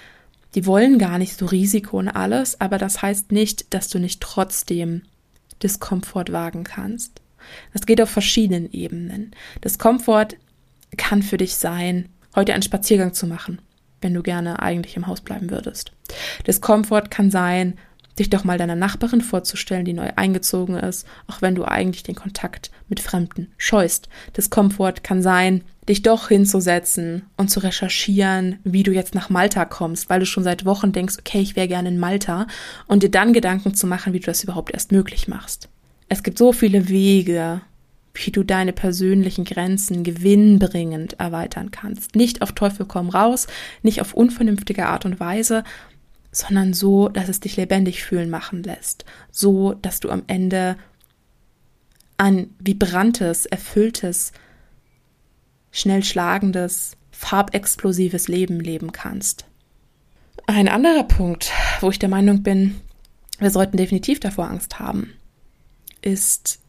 die 0.54 0.66
wollen 0.66 0.98
gar 0.98 1.18
nicht 1.18 1.36
so 1.36 1.46
Risiko 1.46 1.98
und 1.98 2.08
alles, 2.08 2.60
aber 2.60 2.78
das 2.78 3.02
heißt 3.02 3.30
nicht, 3.30 3.72
dass 3.74 3.88
du 3.88 3.98
nicht 3.98 4.20
trotzdem 4.20 5.02
Diskomfort 5.62 6.32
wagen 6.32 6.64
kannst. 6.64 7.20
Das 7.72 7.84
geht 7.84 8.00
auf 8.00 8.10
verschiedenen 8.10 8.72
Ebenen. 8.72 9.32
Diskomfort 9.62 10.36
kann 10.96 11.22
für 11.22 11.36
dich 11.36 11.56
sein, 11.56 12.08
heute 12.34 12.54
einen 12.54 12.62
Spaziergang 12.62 13.12
zu 13.12 13.26
machen 13.26 13.60
wenn 14.00 14.14
du 14.14 14.22
gerne 14.22 14.60
eigentlich 14.60 14.96
im 14.96 15.06
Haus 15.06 15.20
bleiben 15.20 15.50
würdest. 15.50 15.92
Diskomfort 16.46 17.10
kann 17.10 17.30
sein, 17.30 17.78
dich 18.18 18.30
doch 18.30 18.44
mal 18.44 18.58
deiner 18.58 18.76
Nachbarin 18.76 19.20
vorzustellen, 19.20 19.84
die 19.84 19.92
neu 19.92 20.10
eingezogen 20.16 20.76
ist, 20.76 21.06
auch 21.26 21.42
wenn 21.42 21.54
du 21.54 21.64
eigentlich 21.64 22.02
den 22.02 22.14
Kontakt 22.14 22.70
mit 22.88 23.00
Fremden 23.00 23.48
scheust. 23.56 24.08
Diskomfort 24.36 25.02
kann 25.02 25.22
sein, 25.22 25.62
dich 25.88 26.02
doch 26.02 26.28
hinzusetzen 26.28 27.22
und 27.36 27.50
zu 27.50 27.60
recherchieren, 27.60 28.58
wie 28.62 28.82
du 28.82 28.92
jetzt 28.92 29.14
nach 29.14 29.30
Malta 29.30 29.64
kommst, 29.64 30.10
weil 30.10 30.20
du 30.20 30.26
schon 30.26 30.44
seit 30.44 30.64
Wochen 30.64 30.92
denkst, 30.92 31.16
okay, 31.18 31.40
ich 31.40 31.56
wäre 31.56 31.68
gerne 31.68 31.88
in 31.88 31.98
Malta 31.98 32.46
und 32.86 33.02
dir 33.02 33.10
dann 33.10 33.32
Gedanken 33.32 33.74
zu 33.74 33.86
machen, 33.86 34.12
wie 34.12 34.20
du 34.20 34.26
das 34.26 34.44
überhaupt 34.44 34.72
erst 34.72 34.92
möglich 34.92 35.26
machst. 35.26 35.68
Es 36.08 36.22
gibt 36.22 36.38
so 36.38 36.52
viele 36.52 36.88
Wege, 36.88 37.62
wie 38.14 38.30
du 38.30 38.42
deine 38.42 38.72
persönlichen 38.72 39.44
Grenzen 39.44 40.02
gewinnbringend 40.02 41.20
erweitern 41.20 41.70
kannst. 41.70 42.16
Nicht 42.16 42.42
auf 42.42 42.52
Teufel 42.52 42.86
komm 42.86 43.08
raus, 43.08 43.46
nicht 43.82 44.00
auf 44.00 44.14
unvernünftige 44.14 44.86
Art 44.86 45.04
und 45.04 45.20
Weise, 45.20 45.64
sondern 46.32 46.74
so, 46.74 47.08
dass 47.08 47.28
es 47.28 47.40
dich 47.40 47.56
lebendig 47.56 48.04
fühlen 48.04 48.30
machen 48.30 48.62
lässt. 48.62 49.04
So, 49.30 49.74
dass 49.74 50.00
du 50.00 50.10
am 50.10 50.22
Ende 50.26 50.76
ein 52.18 52.54
vibrantes, 52.58 53.46
erfülltes, 53.46 54.32
schnell 55.72 56.04
schlagendes, 56.04 56.96
farbexplosives 57.12 58.28
Leben 58.28 58.60
leben 58.60 58.92
kannst. 58.92 59.46
Ein 60.46 60.68
anderer 60.68 61.04
Punkt, 61.04 61.52
wo 61.80 61.90
ich 61.90 61.98
der 61.98 62.08
Meinung 62.08 62.42
bin, 62.42 62.80
wir 63.38 63.50
sollten 63.50 63.76
definitiv 63.76 64.20
davor 64.20 64.48
Angst 64.48 64.78
haben, 64.78 65.12
ist 66.02 66.60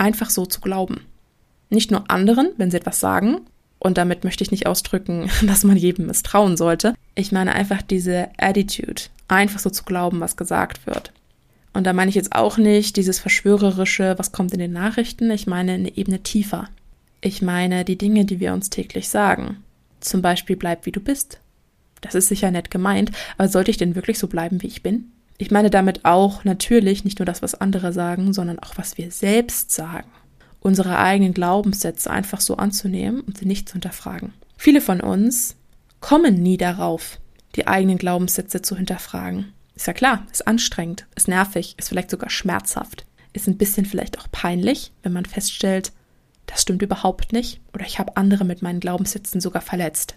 einfach 0.00 0.30
so 0.30 0.46
zu 0.46 0.60
glauben. 0.60 1.02
Nicht 1.68 1.90
nur 1.90 2.10
anderen, 2.10 2.50
wenn 2.56 2.70
sie 2.70 2.78
etwas 2.78 2.98
sagen, 2.98 3.42
und 3.78 3.96
damit 3.96 4.24
möchte 4.24 4.44
ich 4.44 4.50
nicht 4.50 4.66
ausdrücken, 4.66 5.30
dass 5.46 5.64
man 5.64 5.76
jedem 5.76 6.06
misstrauen 6.06 6.56
sollte. 6.56 6.94
Ich 7.14 7.32
meine 7.32 7.54
einfach 7.54 7.82
diese 7.82 8.28
Attitude, 8.38 9.02
einfach 9.28 9.60
so 9.60 9.70
zu 9.70 9.84
glauben, 9.84 10.20
was 10.20 10.36
gesagt 10.36 10.86
wird. 10.86 11.12
Und 11.72 11.84
da 11.86 11.92
meine 11.92 12.08
ich 12.08 12.16
jetzt 12.16 12.34
auch 12.34 12.58
nicht 12.58 12.96
dieses 12.96 13.20
Verschwörerische, 13.20 14.16
was 14.18 14.32
kommt 14.32 14.52
in 14.52 14.58
den 14.58 14.72
Nachrichten, 14.72 15.30
ich 15.30 15.46
meine 15.46 15.72
eine 15.72 15.96
Ebene 15.96 16.20
tiefer. 16.22 16.68
Ich 17.20 17.42
meine 17.42 17.84
die 17.84 17.98
Dinge, 17.98 18.24
die 18.24 18.40
wir 18.40 18.52
uns 18.52 18.70
täglich 18.70 19.08
sagen. 19.08 19.62
Zum 20.00 20.20
Beispiel 20.22 20.56
bleib 20.56 20.86
wie 20.86 20.92
du 20.92 21.00
bist. 21.00 21.38
Das 22.00 22.14
ist 22.14 22.28
sicher 22.28 22.50
nett 22.50 22.70
gemeint, 22.70 23.12
aber 23.36 23.48
sollte 23.48 23.70
ich 23.70 23.76
denn 23.76 23.94
wirklich 23.94 24.18
so 24.18 24.26
bleiben, 24.26 24.62
wie 24.62 24.66
ich 24.66 24.82
bin? 24.82 25.12
Ich 25.40 25.50
meine 25.50 25.70
damit 25.70 26.04
auch 26.04 26.44
natürlich 26.44 27.02
nicht 27.02 27.18
nur 27.18 27.24
das, 27.24 27.40
was 27.40 27.54
andere 27.54 27.94
sagen, 27.94 28.34
sondern 28.34 28.58
auch, 28.58 28.76
was 28.76 28.98
wir 28.98 29.10
selbst 29.10 29.70
sagen. 29.70 30.10
Unsere 30.60 30.98
eigenen 30.98 31.32
Glaubenssätze 31.32 32.10
einfach 32.10 32.42
so 32.42 32.58
anzunehmen 32.58 33.22
und 33.22 33.38
sie 33.38 33.46
nicht 33.46 33.66
zu 33.66 33.72
hinterfragen. 33.72 34.34
Viele 34.58 34.82
von 34.82 35.00
uns 35.00 35.56
kommen 36.00 36.34
nie 36.34 36.58
darauf, 36.58 37.18
die 37.56 37.66
eigenen 37.66 37.96
Glaubenssätze 37.96 38.60
zu 38.60 38.76
hinterfragen. 38.76 39.54
Ist 39.74 39.86
ja 39.86 39.94
klar, 39.94 40.26
ist 40.30 40.46
anstrengend, 40.46 41.06
ist 41.16 41.26
nervig, 41.26 41.74
ist 41.78 41.88
vielleicht 41.88 42.10
sogar 42.10 42.28
schmerzhaft, 42.28 43.06
ist 43.32 43.48
ein 43.48 43.56
bisschen 43.56 43.86
vielleicht 43.86 44.18
auch 44.18 44.30
peinlich, 44.30 44.92
wenn 45.02 45.14
man 45.14 45.24
feststellt, 45.24 45.92
das 46.44 46.60
stimmt 46.60 46.82
überhaupt 46.82 47.32
nicht 47.32 47.62
oder 47.72 47.86
ich 47.86 47.98
habe 47.98 48.18
andere 48.18 48.44
mit 48.44 48.60
meinen 48.60 48.80
Glaubenssätzen 48.80 49.40
sogar 49.40 49.62
verletzt. 49.62 50.16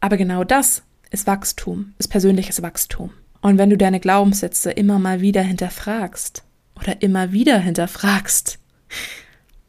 Aber 0.00 0.16
genau 0.16 0.44
das 0.44 0.82
ist 1.10 1.26
Wachstum, 1.26 1.92
ist 1.98 2.08
persönliches 2.08 2.62
Wachstum. 2.62 3.10
Und 3.42 3.58
wenn 3.58 3.70
du 3.70 3.76
deine 3.76 4.00
Glaubenssätze 4.00 4.70
immer 4.70 4.98
mal 4.98 5.20
wieder 5.20 5.42
hinterfragst 5.42 6.44
oder 6.80 7.02
immer 7.02 7.32
wieder 7.32 7.58
hinterfragst, 7.58 8.58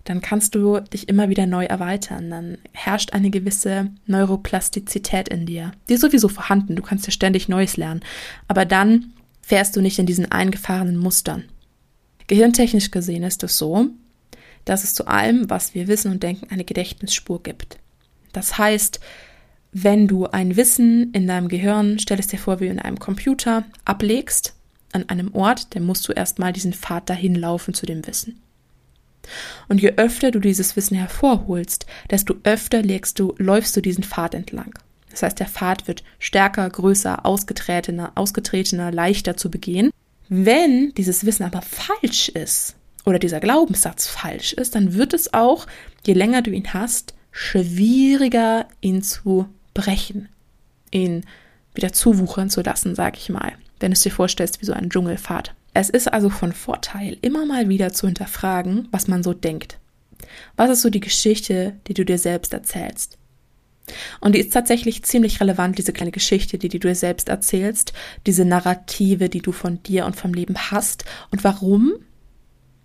dann 0.03 0.21
kannst 0.21 0.53
du 0.55 0.79
dich 0.79 1.09
immer 1.09 1.29
wieder 1.29 1.45
neu 1.45 1.65
erweitern. 1.65 2.29
Dann 2.29 2.57
herrscht 2.71 3.13
eine 3.13 3.29
gewisse 3.29 3.89
Neuroplastizität 4.05 5.29
in 5.29 5.45
dir. 5.45 5.71
Die 5.89 5.93
ist 5.93 6.01
sowieso 6.01 6.27
vorhanden. 6.27 6.75
Du 6.75 6.81
kannst 6.81 7.05
ja 7.05 7.11
ständig 7.11 7.49
Neues 7.49 7.77
lernen. 7.77 8.01
Aber 8.47 8.65
dann 8.65 9.13
fährst 9.41 9.75
du 9.75 9.81
nicht 9.81 9.99
in 9.99 10.05
diesen 10.05 10.31
eingefahrenen 10.31 10.97
Mustern. 10.97 11.45
Gehirntechnisch 12.27 12.91
gesehen 12.91 13.23
ist 13.23 13.43
es 13.43 13.57
so, 13.57 13.87
dass 14.65 14.83
es 14.83 14.93
zu 14.93 15.07
allem, 15.07 15.49
was 15.49 15.73
wir 15.73 15.87
wissen 15.87 16.11
und 16.11 16.23
denken, 16.23 16.47
eine 16.49 16.63
Gedächtnisspur 16.63 17.41
gibt. 17.41 17.77
Das 18.33 18.57
heißt, 18.57 18.99
wenn 19.73 20.07
du 20.07 20.27
ein 20.27 20.55
Wissen 20.55 21.11
in 21.13 21.27
deinem 21.27 21.47
Gehirn, 21.47 21.97
stell 21.99 22.19
es 22.19 22.27
dir 22.27 22.37
vor, 22.37 22.59
wie 22.59 22.67
in 22.67 22.79
einem 22.79 22.99
Computer, 22.99 23.65
ablegst 23.85 24.53
an 24.91 25.09
einem 25.09 25.33
Ort, 25.33 25.75
dann 25.75 25.83
musst 25.83 26.07
du 26.07 26.13
erstmal 26.13 26.53
diesen 26.53 26.73
Pfad 26.73 27.09
dahin 27.09 27.33
laufen 27.33 27.73
zu 27.73 27.87
dem 27.87 28.05
Wissen. 28.05 28.39
Und 29.67 29.81
je 29.81 29.93
öfter 29.97 30.29
du 30.31 30.39
dieses 30.39 30.75
Wissen 30.75 30.95
hervorholst, 30.95 31.87
desto 32.11 32.35
öfter 32.43 32.83
legst 32.83 33.17
du, 33.19 33.33
läufst 33.37 33.75
du 33.75 33.81
diesen 33.81 34.03
Pfad 34.03 34.35
entlang. 34.35 34.77
Das 35.09 35.23
heißt, 35.23 35.39
der 35.39 35.47
Pfad 35.47 35.87
wird 35.87 36.03
stärker, 36.19 36.69
größer, 36.69 37.25
ausgetretener, 37.25 38.11
ausgetretener, 38.15 38.91
leichter 38.91 39.37
zu 39.37 39.49
begehen. 39.49 39.91
Wenn 40.29 40.93
dieses 40.95 41.25
Wissen 41.25 41.43
aber 41.43 41.61
falsch 41.61 42.29
ist 42.29 42.75
oder 43.05 43.19
dieser 43.19 43.39
Glaubenssatz 43.39 44.07
falsch 44.07 44.53
ist, 44.53 44.75
dann 44.75 44.93
wird 44.93 45.13
es 45.13 45.33
auch, 45.33 45.65
je 46.05 46.13
länger 46.13 46.41
du 46.41 46.51
ihn 46.51 46.73
hast, 46.73 47.13
schwieriger, 47.31 48.67
ihn 48.81 49.01
zu 49.01 49.47
brechen, 49.73 50.29
ihn 50.91 51.25
wieder 51.73 51.93
zuwuchern 51.93 52.49
zu 52.49 52.61
lassen, 52.61 52.95
sag 52.95 53.17
ich 53.17 53.29
mal, 53.29 53.53
wenn 53.79 53.91
du 53.91 53.93
es 53.93 54.01
dir 54.01 54.11
vorstellst 54.11 54.61
wie 54.61 54.65
so 54.65 54.73
ein 54.73 54.89
Dschungelpfad. 54.89 55.55
Es 55.73 55.89
ist 55.89 56.11
also 56.11 56.29
von 56.29 56.53
Vorteil, 56.53 57.17
immer 57.21 57.45
mal 57.45 57.67
wieder 57.67 57.93
zu 57.93 58.05
hinterfragen, 58.05 58.87
was 58.91 59.07
man 59.07 59.23
so 59.23 59.33
denkt. 59.33 59.79
Was 60.55 60.69
ist 60.69 60.81
so 60.81 60.89
die 60.89 60.99
Geschichte, 60.99 61.75
die 61.87 61.93
du 61.93 62.05
dir 62.05 62.19
selbst 62.19 62.53
erzählst? 62.53 63.17
Und 64.21 64.35
die 64.35 64.39
ist 64.39 64.53
tatsächlich 64.53 65.03
ziemlich 65.03 65.41
relevant, 65.41 65.77
diese 65.77 65.91
kleine 65.91 66.11
Geschichte, 66.11 66.57
die, 66.57 66.69
die 66.69 66.79
du 66.79 66.87
dir 66.87 66.95
selbst 66.95 67.27
erzählst, 67.27 67.93
diese 68.25 68.45
Narrative, 68.45 69.29
die 69.29 69.41
du 69.41 69.51
von 69.51 69.81
dir 69.83 70.05
und 70.05 70.15
vom 70.15 70.33
Leben 70.33 70.57
hast. 70.57 71.05
Und 71.31 71.43
warum? 71.43 71.93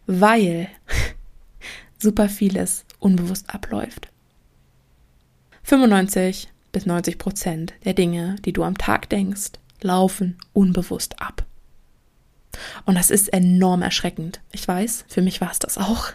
Weil 0.07 0.68
super 1.98 2.29
vieles 2.29 2.85
unbewusst 2.98 3.55
abläuft. 3.55 4.09
95 5.62 6.48
bis 6.72 6.87
90 6.87 7.18
Prozent 7.18 7.74
der 7.85 7.94
Dinge, 7.94 8.37
die 8.44 8.52
du 8.52 8.62
am 8.64 8.78
Tag 8.78 9.09
denkst, 9.09 9.52
laufen 9.81 10.37
unbewusst 10.52 11.20
ab. 11.20 11.44
Und 12.85 12.96
das 12.96 13.11
ist 13.11 13.28
enorm 13.33 13.83
erschreckend. 13.83 14.40
Ich 14.52 14.66
weiß, 14.66 15.04
für 15.09 15.22
mich 15.22 15.40
war 15.40 15.50
es 15.50 15.59
das 15.59 15.78
auch. 15.78 16.09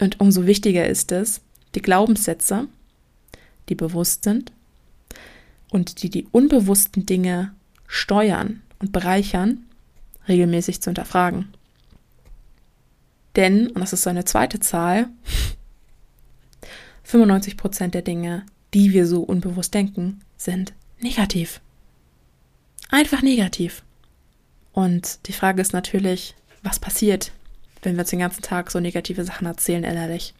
Und 0.00 0.20
umso 0.20 0.46
wichtiger 0.46 0.86
ist 0.86 1.12
es, 1.12 1.40
die 1.74 1.82
Glaubenssätze, 1.82 2.68
die 3.68 3.74
bewusst 3.74 4.24
sind 4.24 4.52
und 5.70 6.02
die 6.02 6.10
die 6.10 6.26
unbewussten 6.30 7.04
Dinge 7.04 7.52
steuern 7.86 8.62
und 8.78 8.92
bereichern, 8.92 9.66
regelmäßig 10.28 10.80
zu 10.80 10.90
hinterfragen. 10.90 11.48
Denn, 13.36 13.68
und 13.68 13.80
das 13.80 13.92
ist 13.92 14.02
so 14.02 14.10
eine 14.10 14.24
zweite 14.24 14.60
Zahl, 14.60 15.08
95 17.04 17.56
Prozent 17.56 17.94
der 17.94 18.02
Dinge, 18.02 18.44
die 18.74 18.92
wir 18.92 19.06
so 19.06 19.22
unbewusst 19.22 19.74
denken, 19.74 20.20
sind 20.36 20.72
negativ. 21.00 21.60
Einfach 22.90 23.22
negativ. 23.22 23.82
Und 24.72 25.26
die 25.26 25.32
Frage 25.32 25.60
ist 25.60 25.72
natürlich, 25.72 26.34
was 26.62 26.78
passiert, 26.78 27.32
wenn 27.82 27.96
wir 27.96 28.00
uns 28.00 28.10
den 28.10 28.18
ganzen 28.18 28.42
Tag 28.42 28.70
so 28.70 28.80
negative 28.80 29.24
Sachen 29.24 29.46
erzählen 29.46 29.84
innerlich? 29.84 30.34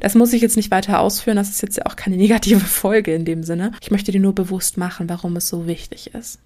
Das 0.00 0.14
muss 0.14 0.32
ich 0.32 0.40
jetzt 0.40 0.56
nicht 0.56 0.70
weiter 0.70 1.00
ausführen, 1.00 1.36
das 1.36 1.50
ist 1.50 1.62
jetzt 1.62 1.76
ja 1.76 1.86
auch 1.86 1.96
keine 1.96 2.16
negative 2.18 2.60
Folge 2.60 3.14
in 3.14 3.24
dem 3.24 3.42
Sinne. 3.42 3.72
Ich 3.80 3.90
möchte 3.90 4.12
dir 4.12 4.20
nur 4.20 4.34
bewusst 4.34 4.76
machen, 4.76 5.08
warum 5.08 5.36
es 5.36 5.48
so 5.48 5.66
wichtig 5.66 6.14
ist. 6.14 6.38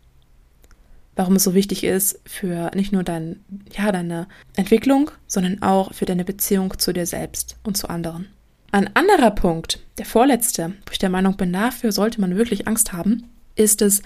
Warum 1.15 1.37
es 1.37 1.45
so 1.45 1.55
wichtig 1.55 1.85
ist 1.85 2.21
für 2.25 2.71
nicht 2.75 2.93
nur 2.93 3.03
dein, 3.03 3.45
ja, 3.77 3.93
deine 3.93 4.27
Entwicklung, 4.57 5.11
sondern 5.27 5.63
auch 5.63 5.93
für 5.93 6.07
deine 6.07 6.25
Beziehung 6.25 6.79
zu 6.79 6.93
dir 6.93 7.05
selbst 7.07 7.57
und 7.63 7.77
zu 7.77 7.89
anderen. 7.91 8.29
Ein 8.75 8.97
anderer 8.97 9.31
Punkt, 9.31 9.81
der 9.99 10.07
vorletzte, 10.07 10.71
wo 10.87 10.93
ich 10.93 10.99
der 10.99 11.11
Meinung 11.11 11.37
bin, 11.37 11.53
dafür 11.53 11.93
sollte 11.93 12.23
man 12.23 12.37
wirklich 12.37 12.67
Angst 12.67 12.95
haben, 12.95 13.25
ist 13.55 13.83
es, 13.83 14.03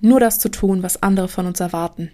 nur 0.00 0.18
das 0.18 0.40
zu 0.40 0.48
tun, 0.48 0.82
was 0.82 1.04
andere 1.04 1.28
von 1.28 1.46
uns 1.46 1.60
erwarten. 1.60 2.10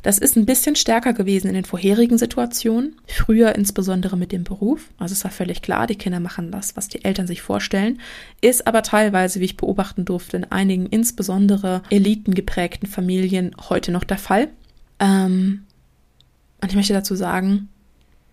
Das 0.00 0.16
ist 0.16 0.36
ein 0.36 0.46
bisschen 0.46 0.76
stärker 0.76 1.12
gewesen 1.12 1.48
in 1.48 1.54
den 1.54 1.66
vorherigen 1.66 2.16
Situationen, 2.16 2.96
früher 3.06 3.54
insbesondere 3.54 4.16
mit 4.16 4.32
dem 4.32 4.44
Beruf. 4.44 4.88
Also 4.96 5.12
es 5.12 5.24
war 5.24 5.30
völlig 5.30 5.60
klar, 5.60 5.86
die 5.86 5.96
Kinder 5.96 6.20
machen 6.20 6.50
das, 6.50 6.74
was 6.74 6.88
die 6.88 7.04
Eltern 7.04 7.26
sich 7.26 7.42
vorstellen, 7.42 8.00
ist 8.40 8.66
aber 8.66 8.82
teilweise, 8.82 9.38
wie 9.40 9.44
ich 9.44 9.58
beobachten 9.58 10.06
durfte, 10.06 10.38
in 10.38 10.44
einigen 10.44 10.86
insbesondere 10.86 11.82
elitengeprägten 11.90 12.88
Familien 12.88 13.54
heute 13.68 13.92
noch 13.92 14.04
der 14.04 14.16
Fall. 14.16 14.48
Ähm, 15.00 15.66
und 16.62 16.70
ich 16.70 16.76
möchte 16.76 16.94
dazu 16.94 17.14
sagen, 17.14 17.68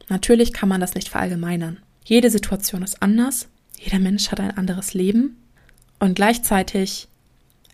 natürlich 0.07 0.53
kann 0.53 0.69
man 0.69 0.79
das 0.79 0.95
nicht 0.95 1.09
verallgemeinern. 1.09 1.79
Jede 2.05 2.29
Situation 2.29 2.83
ist 2.83 3.01
anders, 3.01 3.47
jeder 3.79 3.99
Mensch 3.99 4.31
hat 4.31 4.39
ein 4.39 4.57
anderes 4.57 4.93
Leben 4.93 5.37
und 5.99 6.15
gleichzeitig 6.15 7.07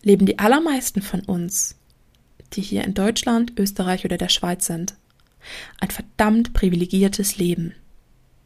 leben 0.02 0.26
die 0.26 0.40
allermeisten 0.40 1.02
von 1.02 1.22
uns 1.22 1.76
die 2.54 2.62
hier 2.62 2.84
in 2.84 2.94
Deutschland, 2.94 3.54
Österreich 3.58 4.06
oder 4.06 4.18
der 4.18 4.30
Schweiz 4.30 4.66
sind. 4.66 4.96
Ein 5.80 5.92
verdammt 5.92 6.54
privilegiertes 6.54 7.38
Leben. 7.38 7.74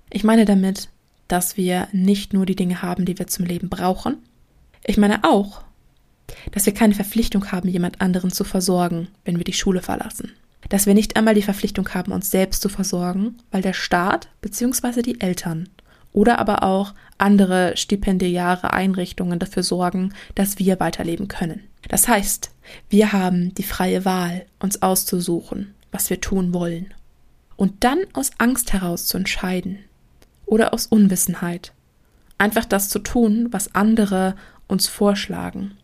Ich 0.10 0.24
meine 0.24 0.46
damit, 0.46 0.90
dass 1.28 1.58
wir 1.58 1.88
nicht 1.92 2.34
nur 2.34 2.46
die 2.46 2.56
Dinge 2.56 2.82
haben, 2.82 3.06
die 3.06 3.18
wir 3.18 3.28
zum 3.28 3.46
Leben 3.46 3.70
brauchen. 3.70 4.18
Ich 4.86 4.98
meine 4.98 5.24
auch, 5.24 5.64
dass 6.52 6.66
wir 6.66 6.74
keine 6.74 6.94
Verpflichtung 6.94 7.52
haben, 7.52 7.70
jemand 7.70 8.02
anderen 8.02 8.32
zu 8.32 8.44
versorgen, 8.44 9.08
wenn 9.26 9.38
wir 9.38 9.44
die 9.44 9.54
Schule 9.54 9.82
verlassen. 9.82 10.32
Dass 10.70 10.86
wir 10.86 10.94
nicht 10.94 11.16
einmal 11.16 11.34
die 11.34 11.42
Verpflichtung 11.42 11.90
haben, 11.90 12.12
uns 12.12 12.32
selbst 12.32 12.62
zu 12.62 12.70
versorgen, 12.70 13.38
weil 13.52 13.62
der 13.62 13.74
Staat 13.74 14.30
bzw. 14.42 15.02
die 15.02 15.22
Eltern 15.22 15.70
oder 16.14 16.40
aber 16.40 16.64
auch 16.64 16.94
andere 17.18 17.76
stipendiare 17.76 18.72
Einrichtungen 18.72 19.40
dafür 19.40 19.64
sorgen, 19.64 20.14
dass 20.36 20.60
wir 20.60 20.80
weiterleben 20.80 21.28
können. 21.28 21.62
Das 21.90 22.08
heißt, 22.08 22.52
wir 22.90 23.12
haben 23.12 23.54
die 23.56 23.64
freie 23.64 24.06
Wahl, 24.06 24.46
uns 24.60 24.82
auszusuchen, 24.82 25.74
was 25.92 26.10
wir 26.10 26.22
tun 26.22 26.54
wollen. 26.54 26.94
Und 27.56 27.84
dann 27.84 28.00
aus 28.14 28.32
Angst 28.38 28.74
heraus 28.74 29.06
zu 29.06 29.18
entscheiden 29.18 29.80
oder 30.46 30.74
aus 30.74 30.88
Unwissenheit. 30.88 31.74
Einfach 32.38 32.66
das 32.66 32.90
zu 32.90 33.00
tun, 33.00 33.48
was 33.52 33.76
andere 33.76 34.36
uns 34.68 34.88
vorschlagen. 34.88 35.78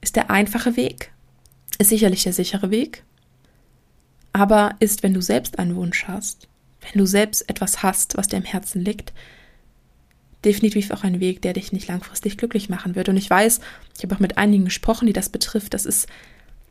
Ist 0.00 0.16
der 0.16 0.30
einfache 0.30 0.76
Weg, 0.76 1.12
ist 1.78 1.88
sicherlich 1.88 2.22
der 2.22 2.32
sichere 2.32 2.70
Weg, 2.70 3.04
aber 4.36 4.74
ist, 4.80 5.02
wenn 5.02 5.14
du 5.14 5.22
selbst 5.22 5.58
einen 5.58 5.76
Wunsch 5.76 6.04
hast, 6.06 6.46
wenn 6.82 6.98
du 7.00 7.06
selbst 7.06 7.48
etwas 7.48 7.82
hast, 7.82 8.18
was 8.18 8.28
dir 8.28 8.36
im 8.36 8.44
Herzen 8.44 8.84
liegt, 8.84 9.14
definitiv 10.44 10.90
auch 10.90 11.04
ein 11.04 11.20
Weg, 11.20 11.40
der 11.40 11.54
dich 11.54 11.72
nicht 11.72 11.88
langfristig 11.88 12.36
glücklich 12.36 12.68
machen 12.68 12.96
wird. 12.96 13.08
Und 13.08 13.16
ich 13.16 13.30
weiß, 13.30 13.60
ich 13.96 14.02
habe 14.02 14.14
auch 14.14 14.20
mit 14.20 14.36
einigen 14.36 14.66
gesprochen, 14.66 15.06
die 15.06 15.14
das 15.14 15.30
betrifft. 15.30 15.72
Das 15.72 15.86
ist, 15.86 16.06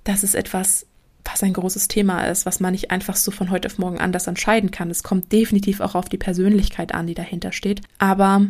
das 0.03 0.23
ist 0.23 0.35
etwas, 0.35 0.85
was 1.23 1.41
ein 1.41 1.53
großes 1.53 1.87
Thema 1.87 2.25
ist, 2.25 2.45
was 2.45 2.59
man 2.59 2.71
nicht 2.71 2.91
einfach 2.91 3.15
so 3.15 3.31
von 3.31 3.49
heute 3.49 3.67
auf 3.67 3.79
morgen 3.79 3.99
anders 3.99 4.27
entscheiden 4.27 4.69
kann. 4.69 4.91
Es 4.91 5.01
kommt 5.01 5.31
definitiv 5.31 5.81
auch 5.81 5.95
auf 5.95 6.07
die 6.07 6.19
Persönlichkeit 6.19 6.93
an, 6.93 7.07
die 7.07 7.15
dahinter 7.15 7.51
steht. 7.51 7.81
Aber 7.97 8.45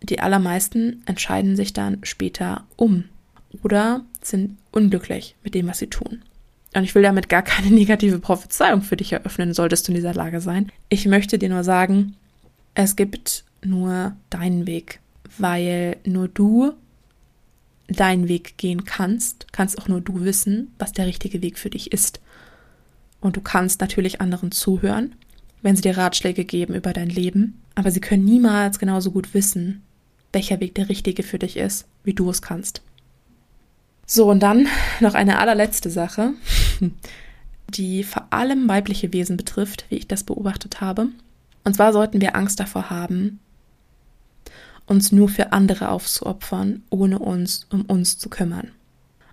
die 0.00 0.20
allermeisten 0.20 1.02
entscheiden 1.04 1.54
sich 1.54 1.74
dann 1.74 1.98
später 2.02 2.64
um 2.76 3.04
oder 3.62 4.06
sind 4.22 4.56
unglücklich 4.72 5.36
mit 5.44 5.54
dem, 5.54 5.66
was 5.66 5.80
sie 5.80 5.88
tun. 5.88 6.22
Und 6.74 6.84
ich 6.84 6.94
will 6.94 7.02
damit 7.02 7.28
gar 7.28 7.42
keine 7.42 7.70
negative 7.74 8.18
Prophezeiung 8.18 8.82
für 8.82 8.96
dich 8.96 9.12
eröffnen, 9.12 9.54
solltest 9.54 9.86
du 9.86 9.92
in 9.92 9.96
dieser 9.96 10.14
Lage 10.14 10.40
sein. 10.40 10.70
Ich 10.88 11.06
möchte 11.06 11.38
dir 11.38 11.48
nur 11.48 11.64
sagen, 11.64 12.16
es 12.74 12.96
gibt 12.96 13.44
nur 13.62 14.16
deinen 14.30 14.66
Weg, 14.66 15.00
weil 15.38 15.96
nur 16.04 16.28
du 16.28 16.72
deinen 17.88 18.28
Weg 18.28 18.56
gehen 18.56 18.84
kannst, 18.84 19.52
kannst 19.52 19.78
auch 19.78 19.88
nur 19.88 20.00
du 20.00 20.24
wissen, 20.24 20.72
was 20.78 20.92
der 20.92 21.06
richtige 21.06 21.42
Weg 21.42 21.58
für 21.58 21.70
dich 21.70 21.92
ist. 21.92 22.20
Und 23.20 23.36
du 23.36 23.40
kannst 23.40 23.80
natürlich 23.80 24.20
anderen 24.20 24.52
zuhören, 24.52 25.14
wenn 25.62 25.76
sie 25.76 25.82
dir 25.82 25.96
Ratschläge 25.96 26.44
geben 26.44 26.74
über 26.74 26.92
dein 26.92 27.08
Leben, 27.08 27.60
aber 27.74 27.90
sie 27.90 28.00
können 28.00 28.24
niemals 28.24 28.78
genauso 28.78 29.10
gut 29.10 29.34
wissen, 29.34 29.82
welcher 30.32 30.60
Weg 30.60 30.74
der 30.74 30.88
richtige 30.88 31.22
für 31.22 31.38
dich 31.38 31.56
ist, 31.56 31.86
wie 32.02 32.14
du 32.14 32.28
es 32.28 32.42
kannst. 32.42 32.82
So, 34.06 34.30
und 34.30 34.40
dann 34.40 34.68
noch 35.00 35.14
eine 35.14 35.38
allerletzte 35.38 35.88
Sache, 35.88 36.34
die 37.68 38.04
vor 38.04 38.26
allem 38.30 38.68
weibliche 38.68 39.12
Wesen 39.12 39.36
betrifft, 39.36 39.86
wie 39.88 39.96
ich 39.96 40.08
das 40.08 40.24
beobachtet 40.24 40.80
habe. 40.80 41.08
Und 41.64 41.74
zwar 41.74 41.92
sollten 41.92 42.20
wir 42.20 42.36
Angst 42.36 42.60
davor 42.60 42.90
haben, 42.90 43.40
uns 44.86 45.12
nur 45.12 45.28
für 45.28 45.52
andere 45.52 45.88
aufzuopfern, 45.88 46.82
ohne 46.90 47.18
uns 47.18 47.66
um 47.70 47.82
uns 47.82 48.18
zu 48.18 48.28
kümmern. 48.28 48.70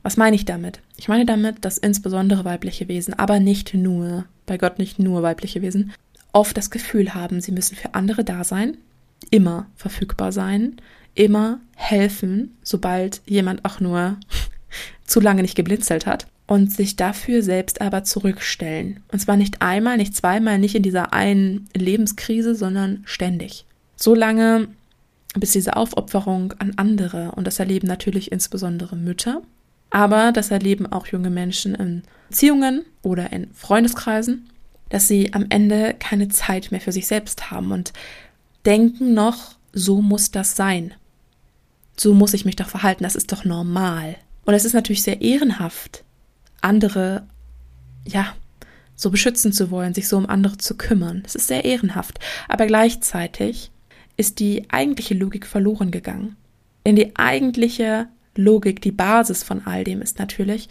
Was 0.02 0.18
meine 0.18 0.36
ich 0.36 0.46
damit? 0.46 0.80
Ich 0.98 1.10
meine 1.10 1.26
damit, 1.26 1.64
dass 1.66 1.78
insbesondere 1.78 2.46
weibliche 2.46 2.88
Wesen, 2.88 3.14
aber 3.14 3.40
nicht 3.40 3.74
nur, 3.74 4.26
bei 4.46 4.58
Gott 4.58 4.80
nicht 4.80 4.98
nur 4.98 5.22
weibliche 5.22 5.62
Wesen, 5.62 5.94
oft 6.32 6.56
das 6.56 6.72
Gefühl 6.72 7.14
haben, 7.14 7.42
sie 7.42 7.52
müssen 7.52 7.76
für 7.76 7.94
andere 7.94 8.24
da 8.24 8.44
sein, 8.44 8.78
immer 9.30 9.68
verfügbar 9.76 10.32
sein, 10.32 10.78
immer 11.14 11.60
helfen, 11.76 12.58
sobald 12.64 13.22
jemand 13.26 13.66
auch 13.66 13.80
nur 13.82 14.18
zu 15.06 15.20
lange 15.20 15.42
nicht 15.42 15.56
geblinzelt 15.56 16.06
hat 16.06 16.28
und 16.52 16.70
sich 16.70 16.98
dafür 16.98 17.44
selbst 17.44 17.80
aber 17.80 18.04
zurückstellen. 18.04 19.00
Und 19.10 19.20
zwar 19.20 19.38
nicht 19.38 19.62
einmal, 19.62 19.96
nicht 19.96 20.14
zweimal, 20.14 20.60
nicht 20.60 20.76
in 20.76 20.84
dieser 20.84 21.14
einen 21.14 21.70
Lebenskrise, 21.74 22.56
sondern 22.56 23.04
ständig. 23.06 23.64
So 23.96 24.14
lange, 24.14 24.68
bis 25.34 25.52
diese 25.52 25.78
Aufopferung 25.78 26.54
an 26.60 26.74
andere, 26.76 27.32
und 27.38 27.48
das 27.48 27.60
erleben 27.60 27.88
natürlich 27.88 28.34
insbesondere 28.34 28.98
Mütter, 28.98 29.42
aber 29.92 30.34
das 30.34 30.52
erleben 30.52 30.92
auch 30.92 31.08
junge 31.08 31.30
Menschen 31.30 31.74
in 31.74 32.04
Beziehungen 32.28 32.84
oder 33.02 33.32
in 33.32 33.54
Freundeskreisen, 33.54 34.50
dass 34.90 35.08
sie 35.08 35.34
am 35.34 35.46
Ende 35.48 35.96
keine 36.00 36.28
Zeit 36.28 36.70
mehr 36.70 36.82
für 36.82 36.92
sich 36.92 37.08
selbst 37.08 37.50
haben 37.50 37.72
und 37.72 37.94
denken 38.66 39.14
noch, 39.14 39.56
so 39.72 40.02
muss 40.02 40.32
das 40.32 40.58
sein. 40.58 40.94
So 41.96 42.14
muss 42.14 42.34
ich 42.34 42.44
mich 42.44 42.58
doch 42.58 42.68
verhalten, 42.68 43.06
das 43.06 43.16
ist 43.16 43.32
doch 43.32 43.46
normal. 43.46 44.18
Und 44.44 44.54
es 44.54 44.66
ist 44.66 44.74
natürlich 44.74 45.04
sehr 45.04 45.22
ehrenhaft, 45.22 46.04
andere, 46.62 47.28
ja, 48.06 48.34
so 48.96 49.10
beschützen 49.10 49.52
zu 49.52 49.72
wollen, 49.72 49.94
sich 49.94 50.08
so 50.08 50.18
um 50.18 50.28
andere 50.28 50.58
zu 50.58 50.78
kümmern. 50.78 51.22
Das 51.24 51.36
ist 51.36 51.48
sehr 51.48 51.66
ehrenhaft. 51.66 52.20
Aber 52.48 52.68
gleichzeitig 52.68 53.72
ist 54.16 54.40
die 54.40 54.70
eigentliche 54.70 55.16
Logik 55.16 55.48
verloren 55.48 55.92
gegangen. 55.92 56.36
Denn 56.86 56.96
die 56.96 57.16
eigentliche 57.16 58.08
Logik, 58.36 58.82
die 58.82 58.92
Basis 58.92 59.44
von 59.44 59.66
all 59.66 59.84
dem 59.84 60.02
ist 60.02 60.20
natürlich, 60.20 60.70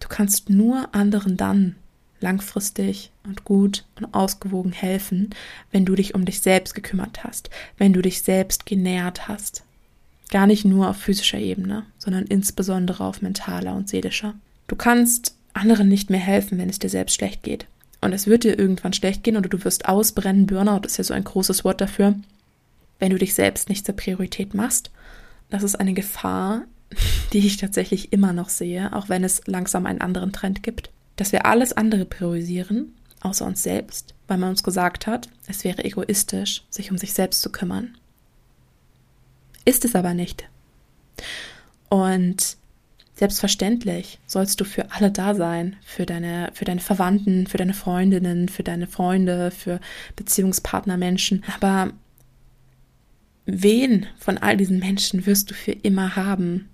du 0.00 0.08
kannst 0.08 0.50
nur 0.50 0.94
anderen 0.94 1.36
dann 1.36 1.76
langfristig 2.20 3.10
und 3.24 3.44
gut 3.44 3.84
und 3.96 4.14
ausgewogen 4.14 4.72
helfen, 4.72 5.30
wenn 5.72 5.84
du 5.84 5.94
dich 5.94 6.14
um 6.14 6.24
dich 6.24 6.40
selbst 6.40 6.74
gekümmert 6.74 7.24
hast, 7.24 7.50
wenn 7.76 7.92
du 7.92 8.00
dich 8.00 8.22
selbst 8.22 8.64
genährt 8.64 9.28
hast. 9.28 9.64
Gar 10.30 10.46
nicht 10.46 10.64
nur 10.64 10.88
auf 10.88 10.96
physischer 10.96 11.38
Ebene, 11.38 11.84
sondern 11.98 12.24
insbesondere 12.24 13.04
auf 13.04 13.20
mentaler 13.20 13.74
und 13.74 13.88
seelischer. 13.88 14.34
Du 14.66 14.76
kannst 14.76 15.36
anderen 15.54 15.88
nicht 15.88 16.10
mehr 16.10 16.20
helfen, 16.20 16.58
wenn 16.58 16.68
es 16.68 16.78
dir 16.78 16.88
selbst 16.88 17.14
schlecht 17.14 17.42
geht. 17.42 17.66
Und 18.00 18.12
es 18.12 18.26
wird 18.26 18.44
dir 18.44 18.58
irgendwann 18.58 18.92
schlecht 18.92 19.22
gehen 19.22 19.36
oder 19.36 19.48
du 19.48 19.64
wirst 19.64 19.88
ausbrennen. 19.88 20.46
Burnout 20.46 20.86
ist 20.86 20.96
ja 20.96 21.04
so 21.04 21.14
ein 21.14 21.24
großes 21.24 21.64
Wort 21.64 21.80
dafür. 21.80 22.14
Wenn 22.98 23.10
du 23.10 23.18
dich 23.18 23.34
selbst 23.34 23.68
nicht 23.68 23.86
zur 23.86 23.96
Priorität 23.96 24.54
machst, 24.54 24.90
das 25.50 25.62
ist 25.62 25.76
eine 25.76 25.92
Gefahr, 25.92 26.62
die 27.32 27.46
ich 27.46 27.58
tatsächlich 27.58 28.12
immer 28.12 28.32
noch 28.32 28.48
sehe, 28.48 28.92
auch 28.92 29.08
wenn 29.08 29.24
es 29.24 29.46
langsam 29.46 29.86
einen 29.86 30.00
anderen 30.00 30.32
Trend 30.32 30.62
gibt, 30.62 30.90
dass 31.16 31.32
wir 31.32 31.46
alles 31.46 31.72
andere 31.72 32.04
priorisieren, 32.04 32.92
außer 33.20 33.46
uns 33.46 33.62
selbst, 33.62 34.14
weil 34.26 34.38
man 34.38 34.50
uns 34.50 34.62
gesagt 34.62 35.06
hat, 35.06 35.28
es 35.46 35.62
wäre 35.62 35.84
egoistisch, 35.84 36.64
sich 36.70 36.90
um 36.90 36.98
sich 36.98 37.12
selbst 37.12 37.42
zu 37.42 37.50
kümmern. 37.52 37.96
Ist 39.64 39.84
es 39.84 39.94
aber 39.94 40.14
nicht. 40.14 40.48
Und 41.88 42.56
selbstverständlich 43.14 44.18
sollst 44.26 44.60
du 44.60 44.64
für 44.64 44.90
alle 44.90 45.10
da 45.10 45.34
sein, 45.34 45.76
für 45.84 46.06
deine, 46.06 46.50
für 46.54 46.64
deine 46.64 46.80
Verwandten, 46.80 47.46
für 47.46 47.58
deine 47.58 47.74
Freundinnen, 47.74 48.48
für 48.48 48.62
deine 48.62 48.86
Freunde, 48.86 49.50
für 49.50 49.80
Beziehungspartner, 50.16 50.96
Menschen. 50.96 51.44
Aber 51.54 51.92
wen 53.44 54.06
von 54.18 54.38
all 54.38 54.56
diesen 54.56 54.78
Menschen 54.78 55.26
wirst 55.26 55.50
du 55.50 55.54
für 55.54 55.72
immer 55.72 56.16
haben? 56.16 56.68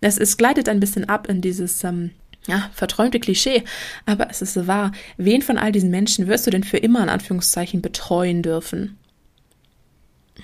Es, 0.00 0.18
es 0.18 0.36
gleitet 0.36 0.68
ein 0.68 0.80
bisschen 0.80 1.08
ab 1.08 1.28
in 1.28 1.40
dieses 1.40 1.84
ähm, 1.84 2.10
ja, 2.46 2.70
verträumte 2.72 3.20
Klischee, 3.20 3.62
aber 4.06 4.30
es 4.30 4.42
ist 4.42 4.66
wahr. 4.66 4.92
Wen 5.16 5.42
von 5.42 5.58
all 5.58 5.72
diesen 5.72 5.90
Menschen 5.90 6.26
wirst 6.26 6.46
du 6.46 6.50
denn 6.50 6.64
für 6.64 6.78
immer 6.78 7.02
in 7.02 7.08
Anführungszeichen 7.08 7.82
betreuen 7.82 8.42
dürfen? 8.42 8.98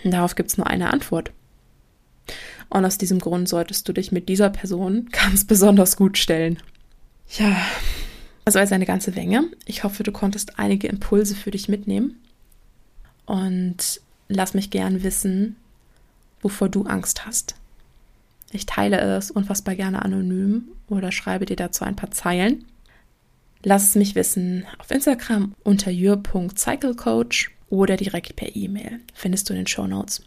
Darauf 0.04 0.34
gibt 0.34 0.50
es 0.50 0.56
nur 0.56 0.66
eine 0.66 0.92
Antwort. 0.92 1.32
Und 2.70 2.84
aus 2.84 2.98
diesem 2.98 3.18
Grund 3.18 3.48
solltest 3.48 3.88
du 3.88 3.92
dich 3.92 4.12
mit 4.12 4.28
dieser 4.28 4.48
Person 4.48 5.08
ganz 5.12 5.44
besonders 5.44 5.96
gut 5.96 6.16
stellen. 6.16 6.58
Ja, 7.38 7.56
also 8.44 8.58
als 8.58 8.72
eine 8.72 8.86
ganze 8.86 9.10
Menge. 9.12 9.44
Ich 9.66 9.84
hoffe, 9.84 10.02
du 10.02 10.12
konntest 10.12 10.58
einige 10.58 10.88
Impulse 10.88 11.34
für 11.34 11.50
dich 11.50 11.68
mitnehmen. 11.68 12.20
Und 13.26 14.00
lass 14.28 14.54
mich 14.54 14.70
gern 14.70 15.02
wissen, 15.02 15.56
wovor 16.40 16.68
du 16.68 16.84
Angst 16.84 17.26
hast. 17.26 17.54
Ich 18.52 18.66
teile 18.66 18.98
es 18.98 19.30
unfassbar 19.30 19.76
gerne 19.76 20.02
anonym 20.02 20.68
oder 20.88 21.12
schreibe 21.12 21.46
dir 21.46 21.56
dazu 21.56 21.84
ein 21.84 21.94
paar 21.94 22.10
Zeilen. 22.10 22.64
Lass 23.62 23.84
es 23.84 23.94
mich 23.94 24.14
wissen 24.14 24.66
auf 24.78 24.90
Instagram 24.90 25.54
unter 25.62 25.90
jür.cyclecoach 25.90 27.50
oder 27.68 27.96
direkt 27.96 28.34
per 28.34 28.56
E-Mail. 28.56 29.00
Findest 29.14 29.48
du 29.48 29.52
in 29.52 29.60
den 29.60 29.66
Show 29.66 29.86
Notes. 29.86 30.22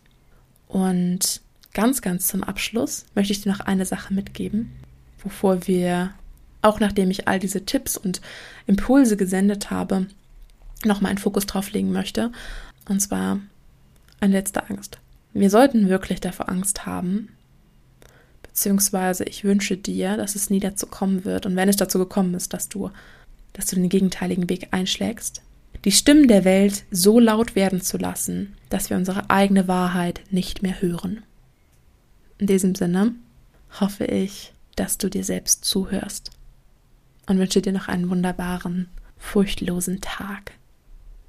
Und 0.67 1.41
ganz, 1.73 2.01
ganz 2.01 2.27
zum 2.27 2.43
Abschluss 2.43 3.05
möchte 3.15 3.33
ich 3.33 3.41
dir 3.41 3.51
noch 3.51 3.61
eine 3.61 3.85
Sache 3.85 4.13
mitgeben, 4.13 4.71
wovor 5.23 5.67
wir, 5.67 6.13
auch 6.61 6.79
nachdem 6.79 7.11
ich 7.11 7.27
all 7.27 7.39
diese 7.39 7.65
Tipps 7.65 7.97
und 7.97 8.21
Impulse 8.67 9.17
gesendet 9.17 9.71
habe, 9.71 10.07
nochmal 10.85 11.09
einen 11.09 11.19
Fokus 11.19 11.45
drauf 11.45 11.71
legen 11.71 11.91
möchte. 11.91 12.31
Und 12.87 13.01
zwar 13.01 13.39
eine 14.19 14.33
letzte 14.33 14.69
Angst. 14.69 14.99
Wir 15.33 15.49
sollten 15.49 15.89
wirklich 15.89 16.21
davor 16.21 16.49
Angst 16.49 16.85
haben, 16.85 17.29
beziehungsweise 18.43 19.23
ich 19.23 19.43
wünsche 19.43 19.77
dir, 19.77 20.15
dass 20.15 20.35
es 20.35 20.49
nie 20.49 20.59
dazu 20.59 20.85
kommen 20.85 21.25
wird 21.25 21.45
und 21.45 21.55
wenn 21.55 21.69
es 21.69 21.77
dazu 21.77 21.97
gekommen 21.97 22.35
ist, 22.35 22.53
dass 22.53 22.69
du, 22.69 22.91
dass 23.53 23.65
du 23.65 23.75
den 23.75 23.89
gegenteiligen 23.89 24.49
Weg 24.49 24.67
einschlägst, 24.71 25.41
die 25.85 25.91
Stimmen 25.91 26.27
der 26.27 26.45
Welt 26.45 26.83
so 26.91 27.19
laut 27.19 27.55
werden 27.55 27.81
zu 27.81 27.97
lassen, 27.97 28.55
dass 28.69 28.89
wir 28.89 28.97
unsere 28.97 29.29
eigene 29.29 29.67
Wahrheit 29.67 30.21
nicht 30.29 30.61
mehr 30.61 30.81
hören. 30.81 31.23
In 32.37 32.47
diesem 32.47 32.75
Sinne 32.75 33.13
hoffe 33.79 34.05
ich, 34.05 34.53
dass 34.75 34.97
du 34.97 35.09
dir 35.09 35.23
selbst 35.23 35.65
zuhörst 35.65 36.31
und 37.27 37.37
wünsche 37.39 37.61
dir 37.61 37.73
noch 37.73 37.87
einen 37.87 38.09
wunderbaren, 38.09 38.89
furchtlosen 39.17 40.01
Tag. 40.01 40.53